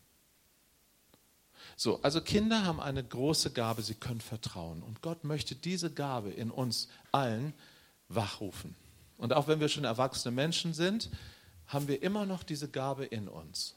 [1.75, 4.84] So, also Kinder haben eine große Gabe, sie können vertrauen.
[4.84, 7.53] Und Gott möchte diese Gabe in uns allen
[8.07, 8.75] wachrufen.
[9.17, 11.09] Und auch wenn wir schon erwachsene Menschen sind,
[11.67, 13.75] haben wir immer noch diese Gabe in uns.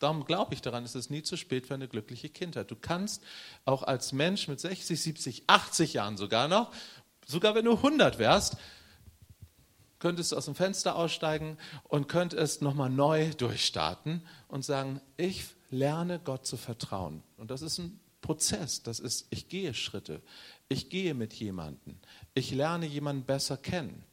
[0.00, 2.70] Darum glaube ich daran, es ist nie zu spät für eine glückliche Kindheit.
[2.70, 3.22] Du kannst
[3.66, 6.72] auch als Mensch mit 60, 70, 80 Jahren sogar noch,
[7.26, 8.56] sogar wenn du 100 wärst,
[9.98, 16.18] könntest du aus dem Fenster aussteigen und könntest nochmal neu durchstarten und sagen, ich lerne
[16.18, 17.22] Gott zu vertrauen.
[17.36, 18.82] Und das ist ein Prozess.
[18.82, 20.22] Das ist, ich gehe Schritte.
[20.68, 21.98] Ich gehe mit jemandem.
[22.32, 24.04] Ich lerne jemanden besser kennen.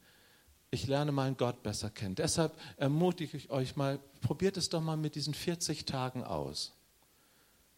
[0.70, 2.14] Ich lerne meinen Gott besser kennen.
[2.14, 6.74] Deshalb ermutige ich euch mal, probiert es doch mal mit diesen 40 Tagen aus.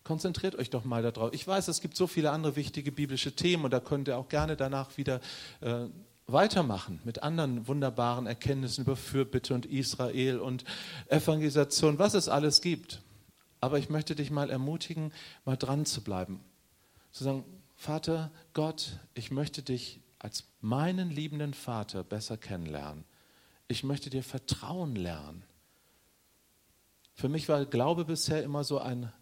[0.03, 1.33] Konzentriert euch doch mal darauf.
[1.33, 4.29] Ich weiß, es gibt so viele andere wichtige biblische Themen und da könnt ihr auch
[4.29, 5.21] gerne danach wieder
[5.61, 5.87] äh,
[6.27, 10.65] weitermachen mit anderen wunderbaren Erkenntnissen über Fürbitte und Israel und
[11.09, 13.03] Evangelisation, was es alles gibt.
[13.61, 15.13] Aber ich möchte dich mal ermutigen,
[15.45, 16.41] mal dran zu bleiben.
[17.13, 17.45] Zu sagen,
[17.77, 23.05] Vater Gott, ich möchte dich als meinen liebenden Vater besser kennenlernen.
[23.67, 25.43] Ich möchte dir Vertrauen lernen.
[27.15, 29.13] Für mich war Glaube bisher immer so ein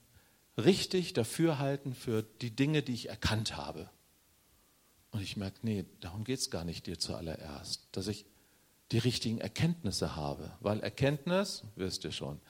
[0.56, 3.88] richtig Dafürhalten für die Dinge, die ich erkannt habe.
[5.12, 8.26] Und ich merke, nee, darum geht es gar nicht dir zuallererst, dass ich
[8.90, 10.52] die richtigen Erkenntnisse habe.
[10.60, 12.40] Weil Erkenntnis, wirst du schon,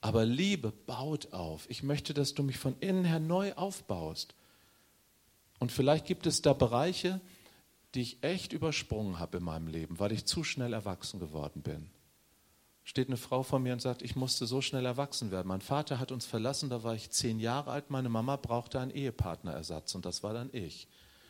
[0.00, 1.68] aber Liebe baut auf.
[1.68, 4.34] Ich möchte, dass du mich von innen her neu aufbaust.
[5.58, 7.20] Und vielleicht gibt es da Bereiche,
[7.96, 11.90] die ich echt übersprungen habe in meinem Leben, weil ich zu schnell erwachsen geworden bin.
[12.84, 15.48] Steht eine Frau vor mir und sagt, ich musste so schnell erwachsen werden.
[15.48, 18.92] Mein Vater hat uns verlassen, da war ich zehn Jahre alt, meine Mama brauchte einen
[18.92, 20.86] Ehepartnerersatz und das war dann ich.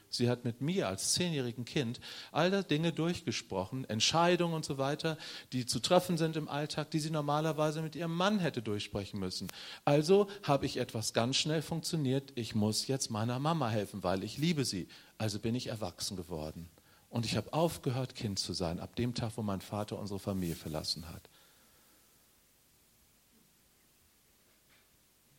[0.09, 2.01] Sie hat mit mir als zehnjährigen Kind
[2.33, 5.19] all das Dinge durchgesprochen, Entscheidungen und so weiter,
[5.53, 9.49] die zu treffen sind im Alltag, die sie normalerweise mit ihrem Mann hätte durchsprechen müssen.
[9.85, 12.33] Also habe ich etwas ganz schnell funktioniert.
[12.35, 14.89] Ich muss jetzt meiner Mama helfen, weil ich liebe sie.
[15.19, 16.69] Also bin ich erwachsen geworden.
[17.09, 20.57] Und ich habe aufgehört, Kind zu sein, ab dem Tag, wo mein Vater unsere Familie
[20.57, 21.29] verlassen hat.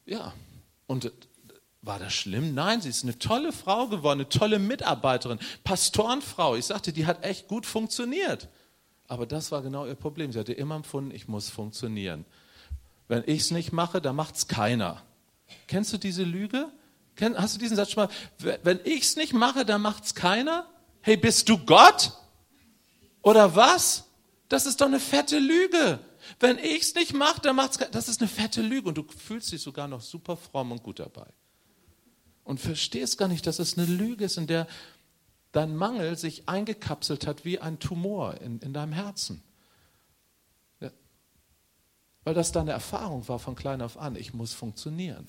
[0.05, 0.33] Ja,
[0.87, 1.11] und
[1.81, 2.53] war das schlimm?
[2.53, 6.55] Nein, sie ist eine tolle Frau geworden, eine tolle Mitarbeiterin, Pastorenfrau.
[6.55, 8.49] Ich sagte, die hat echt gut funktioniert.
[9.07, 10.31] Aber das war genau ihr Problem.
[10.31, 12.25] Sie hatte immer empfunden, ich muss funktionieren.
[13.07, 15.01] Wenn ich es nicht mache, dann macht es keiner.
[15.67, 16.71] Kennst du diese Lüge?
[17.19, 18.59] Hast du diesen Satz schon mal?
[18.63, 20.69] Wenn ich es nicht mache, dann macht es keiner?
[21.01, 22.11] Hey, bist du Gott?
[23.21, 24.05] Oder was?
[24.49, 25.99] Das ist doch eine fette Lüge.
[26.39, 27.91] Wenn ich es nicht mache, dann macht es keiner.
[27.91, 30.99] Das ist eine fette Lüge und du fühlst dich sogar noch super fromm und gut
[30.99, 31.27] dabei
[32.47, 34.67] und verstehst gar nicht, dass es eine Lüge ist, in der
[35.51, 39.43] dein Mangel sich eingekapselt hat wie ein Tumor in, in deinem Herzen.
[40.79, 40.91] Ja.
[42.23, 45.27] Weil das deine Erfahrung war von klein auf an, ich muss funktionieren.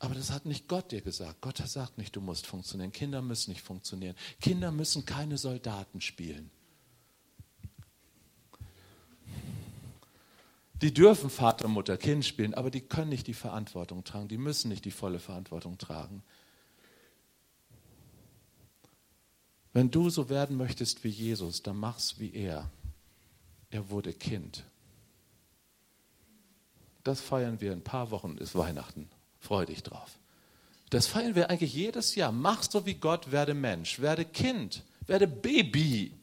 [0.00, 1.40] Aber das hat nicht Gott dir gesagt.
[1.40, 2.92] Gott sagt nicht, du musst funktionieren.
[2.92, 4.14] Kinder müssen nicht funktionieren.
[4.40, 6.50] Kinder müssen keine Soldaten spielen.
[10.80, 14.28] Die dürfen Vater, Mutter, Kind spielen, aber die können nicht die Verantwortung tragen.
[14.28, 16.22] Die müssen nicht die volle Verantwortung tragen.
[19.72, 22.70] Wenn du so werden möchtest wie Jesus, dann mach's wie er.
[23.70, 24.64] Er wurde Kind.
[27.02, 29.10] Das feiern wir in ein paar Wochen, ist Weihnachten.
[29.38, 30.18] Freu dich drauf.
[30.90, 32.32] Das feiern wir eigentlich jedes Jahr.
[32.32, 36.14] Mach so wie Gott, werde Mensch, werde Kind, werde Baby.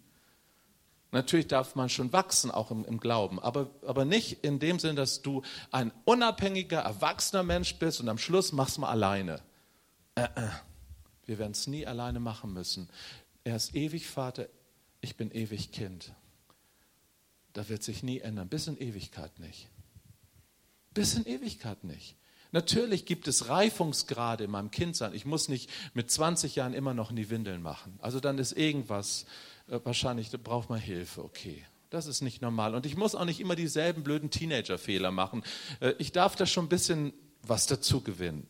[1.12, 4.98] Natürlich darf man schon wachsen, auch im, im, Glauben, aber, aber nicht in dem Sinn,
[4.98, 9.42] dass du ein unabhängiger, erwachsener Mensch bist und am Schluss machst du mal alleine.
[10.16, 10.50] Äh, äh.
[11.26, 12.90] Wir werden es nie alleine machen müssen.
[13.44, 14.48] Er ist ewig Vater,
[15.02, 16.14] ich bin ewig Kind.
[17.54, 19.70] Da wird sich nie ändern, bis in Ewigkeit nicht.
[20.94, 22.16] Bis in Ewigkeit nicht.
[22.56, 25.14] Natürlich gibt es Reifungsgrade in meinem Kindsein.
[25.14, 28.00] Ich muss nicht mit 20 Jahren immer noch in die Windeln machen.
[28.02, 29.26] Also dann ist irgendwas
[29.68, 31.66] äh, wahrscheinlich braucht man Hilfe, okay.
[31.90, 32.74] Das ist nicht normal.
[32.74, 35.44] Und ich muss auch nicht immer dieselben blöden Teenager-Fehler machen.
[35.82, 38.48] Äh, ich darf da schon ein bisschen was dazu gewinnen.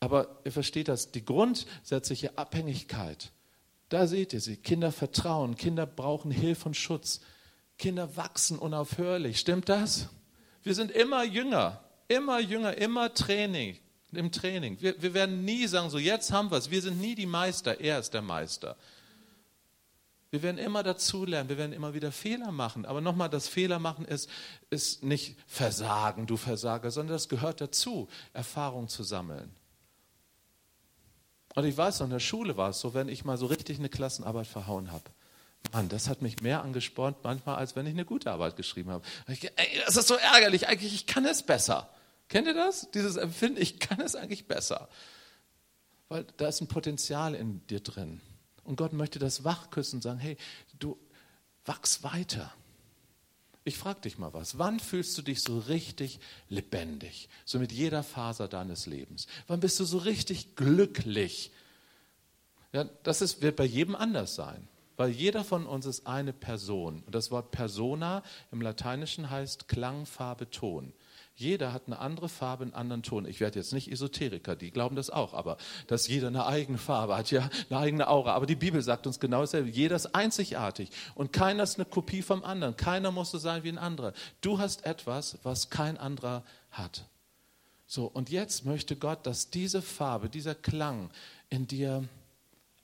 [0.00, 3.30] Aber ihr versteht das, die grundsätzliche Abhängigkeit,
[3.90, 4.56] da seht ihr sie.
[4.56, 7.20] Kinder vertrauen, Kinder brauchen Hilfe und Schutz.
[7.78, 9.38] Kinder wachsen unaufhörlich.
[9.38, 10.08] Stimmt das?
[10.64, 13.78] Wir sind immer jünger, immer jünger, immer Training,
[14.12, 14.80] im Training.
[14.80, 16.70] Wir, wir werden nie sagen, so jetzt haben wir es.
[16.70, 18.76] Wir sind nie die Meister, er ist der Meister.
[20.30, 22.84] Wir werden immer dazulernen, wir werden immer wieder Fehler machen.
[22.84, 24.28] Aber nochmal, das Fehler machen ist,
[24.70, 29.54] ist nicht Versagen, du Versager, sondern das gehört dazu, Erfahrung zu sammeln.
[31.54, 33.78] Und ich weiß noch, in der Schule war es so, wenn ich mal so richtig
[33.78, 35.04] eine Klassenarbeit verhauen habe.
[35.72, 39.04] Mann, das hat mich mehr angespornt manchmal, als wenn ich eine gute Arbeit geschrieben habe.
[39.28, 41.88] Ich, ey, das ist so ärgerlich, eigentlich, ich kann es besser.
[42.28, 42.90] Kennt ihr das?
[42.90, 44.88] Dieses Empfinden, ich kann es eigentlich besser.
[46.08, 48.20] Weil da ist ein Potenzial in dir drin.
[48.64, 50.36] Und Gott möchte das wachküssen und sagen, hey,
[50.78, 50.98] du
[51.64, 52.52] wachs weiter.
[53.64, 54.58] Ich frage dich mal was.
[54.58, 57.28] Wann fühlst du dich so richtig lebendig?
[57.44, 59.26] So mit jeder Faser deines Lebens.
[59.48, 61.50] Wann bist du so richtig glücklich?
[62.72, 64.68] Ja, das ist, wird bei jedem anders sein.
[64.96, 67.02] Weil jeder von uns ist eine Person.
[67.04, 68.22] Und das Wort Persona
[68.52, 70.92] im Lateinischen heißt Klang, Farbe, Ton.
[71.38, 73.26] Jeder hat eine andere Farbe, einen anderen Ton.
[73.26, 77.14] Ich werde jetzt nicht Esoteriker, die glauben das auch, aber dass jeder eine eigene Farbe
[77.14, 78.32] hat, ja, eine eigene Aura.
[78.32, 79.68] Aber die Bibel sagt uns genau dasselbe.
[79.68, 82.74] Jeder ist einzigartig und keiner ist eine Kopie vom anderen.
[82.78, 84.14] Keiner muss so sein wie ein anderer.
[84.40, 87.04] Du hast etwas, was kein anderer hat.
[87.86, 91.10] So, und jetzt möchte Gott, dass diese Farbe, dieser Klang
[91.50, 92.08] in dir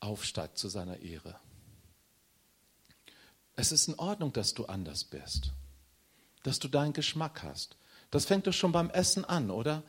[0.00, 1.36] aufsteigt zu seiner Ehre.
[3.57, 5.53] Es ist in Ordnung, dass du anders bist,
[6.42, 7.76] dass du deinen Geschmack hast.
[8.12, 9.82] Das fängt doch schon beim Essen an, oder?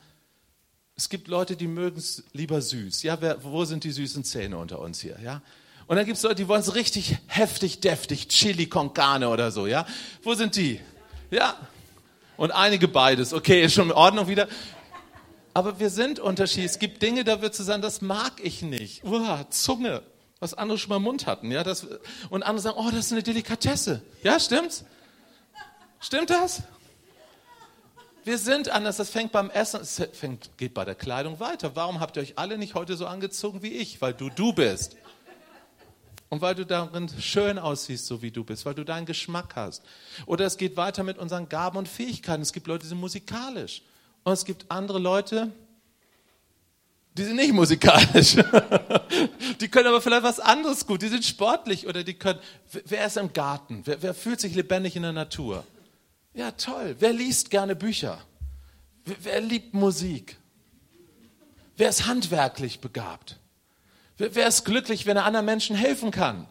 [0.96, 3.02] Es gibt Leute, die mögen es lieber süß.
[3.02, 5.18] Ja, wer, wo sind die süßen Zähne unter uns hier?
[5.22, 5.42] Ja?
[5.86, 9.50] Und dann gibt es Leute, die wollen es richtig heftig, deftig, Chili con Carne oder
[9.50, 9.66] so.
[9.66, 9.86] Ja,
[10.22, 10.80] wo sind die?
[11.30, 11.54] Ja,
[12.38, 13.34] und einige beides.
[13.34, 14.48] Okay, ist schon in Ordnung wieder.
[15.52, 16.72] Aber wir sind unterschiedlich.
[16.72, 19.04] Es gibt Dinge, da wird zu sagen, das mag ich nicht.
[19.04, 20.02] Uah, Zunge,
[20.40, 21.50] was andere schon mal im Mund hatten.
[21.50, 21.86] Ja, das,
[22.30, 24.00] und andere sagen, oh, das ist eine Delikatesse.
[24.22, 24.84] Ja, stimmt's?
[26.00, 26.62] Stimmt das?
[28.24, 28.96] Wir sind anders.
[28.96, 31.76] Das fängt beim Essen, es fängt, geht bei der Kleidung weiter.
[31.76, 34.00] Warum habt ihr euch alle nicht heute so angezogen wie ich?
[34.00, 34.96] Weil du du bist.
[36.30, 39.82] Und weil du darin schön aussiehst, so wie du bist, weil du deinen Geschmack hast.
[40.24, 42.42] Oder es geht weiter mit unseren Gaben und Fähigkeiten.
[42.42, 43.82] Es gibt Leute, die sind musikalisch.
[44.24, 45.52] Und es gibt andere Leute,
[47.16, 48.36] die sind nicht musikalisch.
[49.60, 51.02] die können aber vielleicht was anderes gut.
[51.02, 52.40] Die sind sportlich oder die können.
[52.86, 53.82] Wer ist im Garten?
[53.84, 55.62] Wer, wer fühlt sich lebendig in der Natur?
[56.34, 56.96] Ja, toll.
[56.98, 58.18] Wer liest gerne Bücher?
[59.04, 60.36] Wer liebt Musik?
[61.76, 63.38] Wer ist handwerklich begabt?
[64.16, 66.46] Wer ist glücklich, wenn er anderen Menschen helfen kann?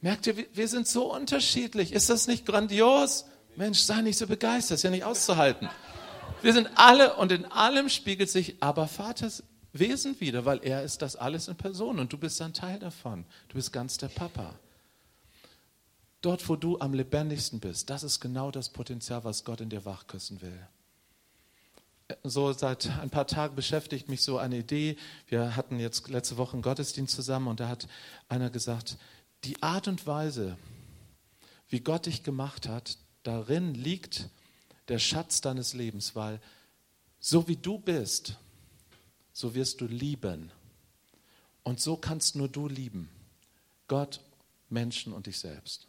[0.00, 1.92] Merkt ihr, wir sind so unterschiedlich.
[1.92, 3.26] Ist das nicht grandios?
[3.56, 5.68] Mensch, sei nicht so begeistert, ist ja nicht auszuhalten.
[6.42, 9.42] Wir sind alle und in allem spiegelt sich aber Vaters
[9.72, 13.24] Wesen wieder, weil er ist das alles in Person und du bist ein Teil davon.
[13.48, 14.58] Du bist ganz der Papa.
[16.20, 19.84] Dort, wo du am lebendigsten bist, das ist genau das Potenzial, was Gott in dir
[19.84, 20.68] wachküssen will.
[22.24, 24.96] So seit ein paar Tagen beschäftigt mich so eine Idee.
[25.28, 27.88] Wir hatten jetzt letzte Woche einen Gottesdienst zusammen und da hat
[28.28, 28.98] einer gesagt,
[29.44, 30.58] die Art und Weise,
[31.68, 34.28] wie Gott dich gemacht hat, darin liegt
[34.88, 36.40] der Schatz deines Lebens, weil
[37.20, 38.36] so wie du bist,
[39.32, 40.50] so wirst du lieben.
[41.62, 43.08] Und so kannst nur du lieben.
[43.86, 44.20] Gott,
[44.68, 45.86] Menschen und dich selbst.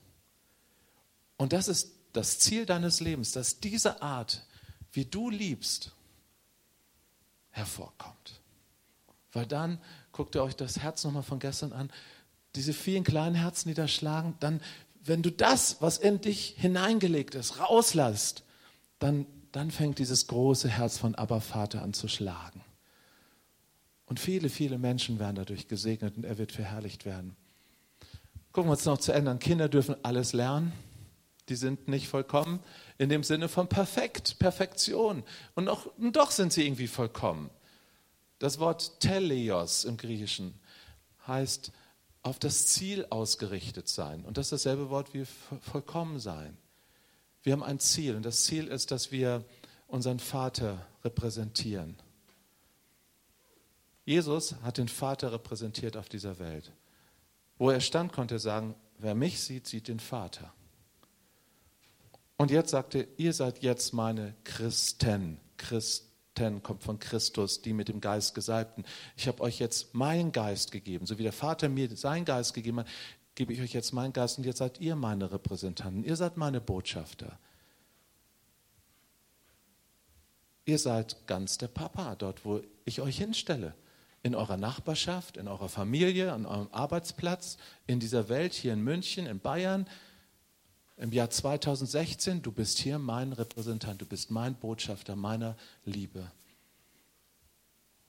[1.41, 4.45] Und das ist das Ziel deines Lebens, dass diese Art,
[4.91, 5.91] wie du liebst,
[7.49, 8.39] hervorkommt.
[9.31, 9.79] Weil dann,
[10.11, 11.91] guckt ihr euch das Herz nochmal von gestern an,
[12.53, 14.61] diese vielen kleinen Herzen, die da schlagen, dann,
[15.03, 18.43] wenn du das, was in dich hineingelegt ist, rauslässt,
[18.99, 22.61] dann, dann fängt dieses große Herz von Abba Vater an zu schlagen.
[24.05, 27.35] Und viele, viele Menschen werden dadurch gesegnet und er wird verherrlicht werden.
[28.51, 29.39] Gucken wir uns noch zu ändern.
[29.39, 30.71] Kinder dürfen alles lernen
[31.49, 32.59] die sind nicht vollkommen
[32.97, 35.23] in dem Sinne von perfekt, Perfektion.
[35.55, 37.49] Und, auch, und doch sind sie irgendwie vollkommen.
[38.39, 40.53] Das Wort Teleios im Griechischen
[41.27, 41.71] heißt
[42.23, 44.23] auf das Ziel ausgerichtet sein.
[44.25, 46.57] Und das ist dasselbe Wort wie vollkommen sein.
[47.43, 49.43] Wir haben ein Ziel und das Ziel ist, dass wir
[49.87, 51.97] unseren Vater repräsentieren.
[54.05, 56.71] Jesus hat den Vater repräsentiert auf dieser Welt.
[57.57, 60.53] Wo er stand, konnte er sagen, wer mich sieht, sieht den Vater.
[62.41, 65.39] Und jetzt sagte, ihr seid jetzt meine Christen.
[65.57, 68.83] Christen kommt von Christus, die mit dem Geist Gesalbten.
[69.15, 71.05] Ich habe euch jetzt meinen Geist gegeben.
[71.05, 72.87] So wie der Vater mir seinen Geist gegeben hat,
[73.35, 76.03] gebe ich euch jetzt meinen Geist und jetzt seid ihr meine Repräsentanten.
[76.03, 77.37] Ihr seid meine Botschafter.
[80.65, 83.75] Ihr seid ganz der Papa dort, wo ich euch hinstelle.
[84.23, 89.27] In eurer Nachbarschaft, in eurer Familie, an eurem Arbeitsplatz, in dieser Welt, hier in München,
[89.27, 89.85] in Bayern,
[91.01, 96.31] im Jahr 2016, du bist hier mein Repräsentant, du bist mein Botschafter meiner Liebe.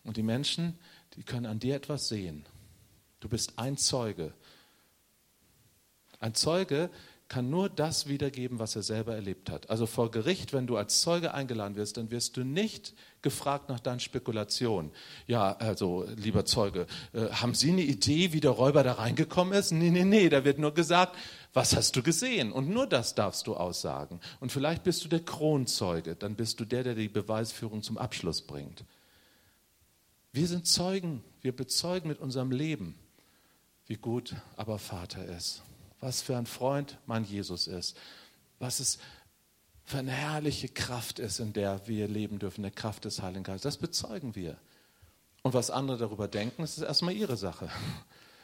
[0.05, 0.79] Und die Menschen,
[1.15, 2.45] die können an dir etwas sehen.
[3.21, 4.35] Du bist ein Zeuge.
[6.21, 6.91] Ein Zeuge
[7.33, 9.71] kann nur das wiedergeben, was er selber erlebt hat.
[9.71, 13.81] Also vor Gericht, wenn du als Zeuge eingeladen wirst, dann wirst du nicht gefragt nach
[13.81, 14.91] deinen Spekulationen.
[15.27, 19.71] Ja, also, lieber Zeuge, äh, haben Sie eine Idee, wie der Räuber da reingekommen ist?
[19.71, 21.17] Nee, nee, nee, da wird nur gesagt,
[21.53, 22.53] was hast du gesehen?
[22.53, 24.21] Und nur das darfst du aussagen.
[24.41, 28.43] Und vielleicht bist du der Kronzeuge, dann bist du der, der die Beweisführung zum Abschluss
[28.43, 28.85] bringt.
[30.33, 32.99] Wir sind Zeugen, wir bezeugen mit unserem Leben,
[33.87, 35.63] wie gut aber Vater ist
[36.03, 37.97] was für ein Freund mein Jesus ist,
[38.59, 38.99] was es
[39.85, 43.63] für eine herrliche Kraft ist, in der wir leben dürfen, der Kraft des Heiligen Geistes.
[43.75, 44.59] Das bezeugen wir.
[45.43, 47.71] Und was andere darüber denken, ist erstmal ihre Sache.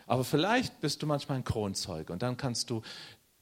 [0.08, 2.82] Aber vielleicht bist du manchmal ein Kronzeuge und dann kannst du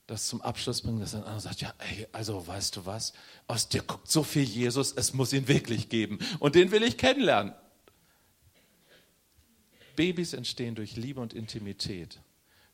[0.07, 3.13] das zum Abschluss bringen, dass ein anderer sagt, ja, ey, also weißt du was,
[3.47, 6.99] aus dir guckt so viel Jesus, es muss ihn wirklich geben und den will ich
[6.99, 7.55] kennenlernen.
[9.95, 12.21] Babys entstehen durch Liebe und Intimität.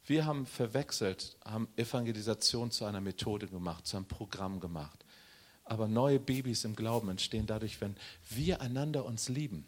[0.05, 5.05] Wir haben verwechselt, haben Evangelisation zu einer Methode gemacht, zu einem Programm gemacht.
[5.65, 7.97] Aber neue Babys im Glauben entstehen dadurch, wenn
[8.29, 9.65] wir einander uns lieben.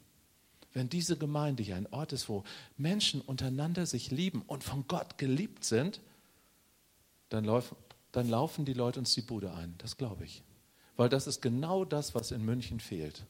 [0.75, 2.43] Wenn diese Gemeinde hier ein Ort ist, wo
[2.77, 6.01] Menschen untereinander sich lieben und von Gott geliebt sind,
[7.29, 7.75] dann, lauf,
[8.13, 9.77] dann laufen die Leute uns die Bude ein.
[9.79, 10.43] Das glaube ich.
[10.97, 13.25] Weil das ist genau das, was in München fehlt.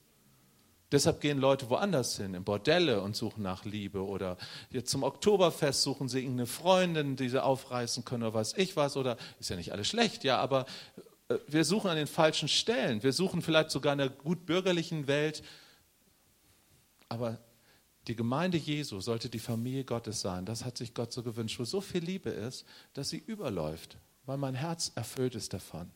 [0.90, 4.36] Deshalb gehen Leute woanders hin, in Bordelle und suchen nach Liebe oder
[4.70, 8.96] jetzt zum Oktoberfest suchen sie irgendeine Freundin, die sie aufreißen können oder was ich was
[8.96, 10.66] oder ist ja nicht alles schlecht, ja, aber
[11.28, 13.02] äh, wir suchen an den falschen Stellen.
[13.02, 15.42] Wir suchen vielleicht sogar in einer gut bürgerlichen Welt,
[17.14, 17.38] aber
[18.08, 20.44] die Gemeinde Jesu sollte die Familie Gottes sein.
[20.44, 23.96] Das hat sich Gott so gewünscht, wo so viel Liebe ist, dass sie überläuft,
[24.26, 25.90] weil mein Herz erfüllt ist davon.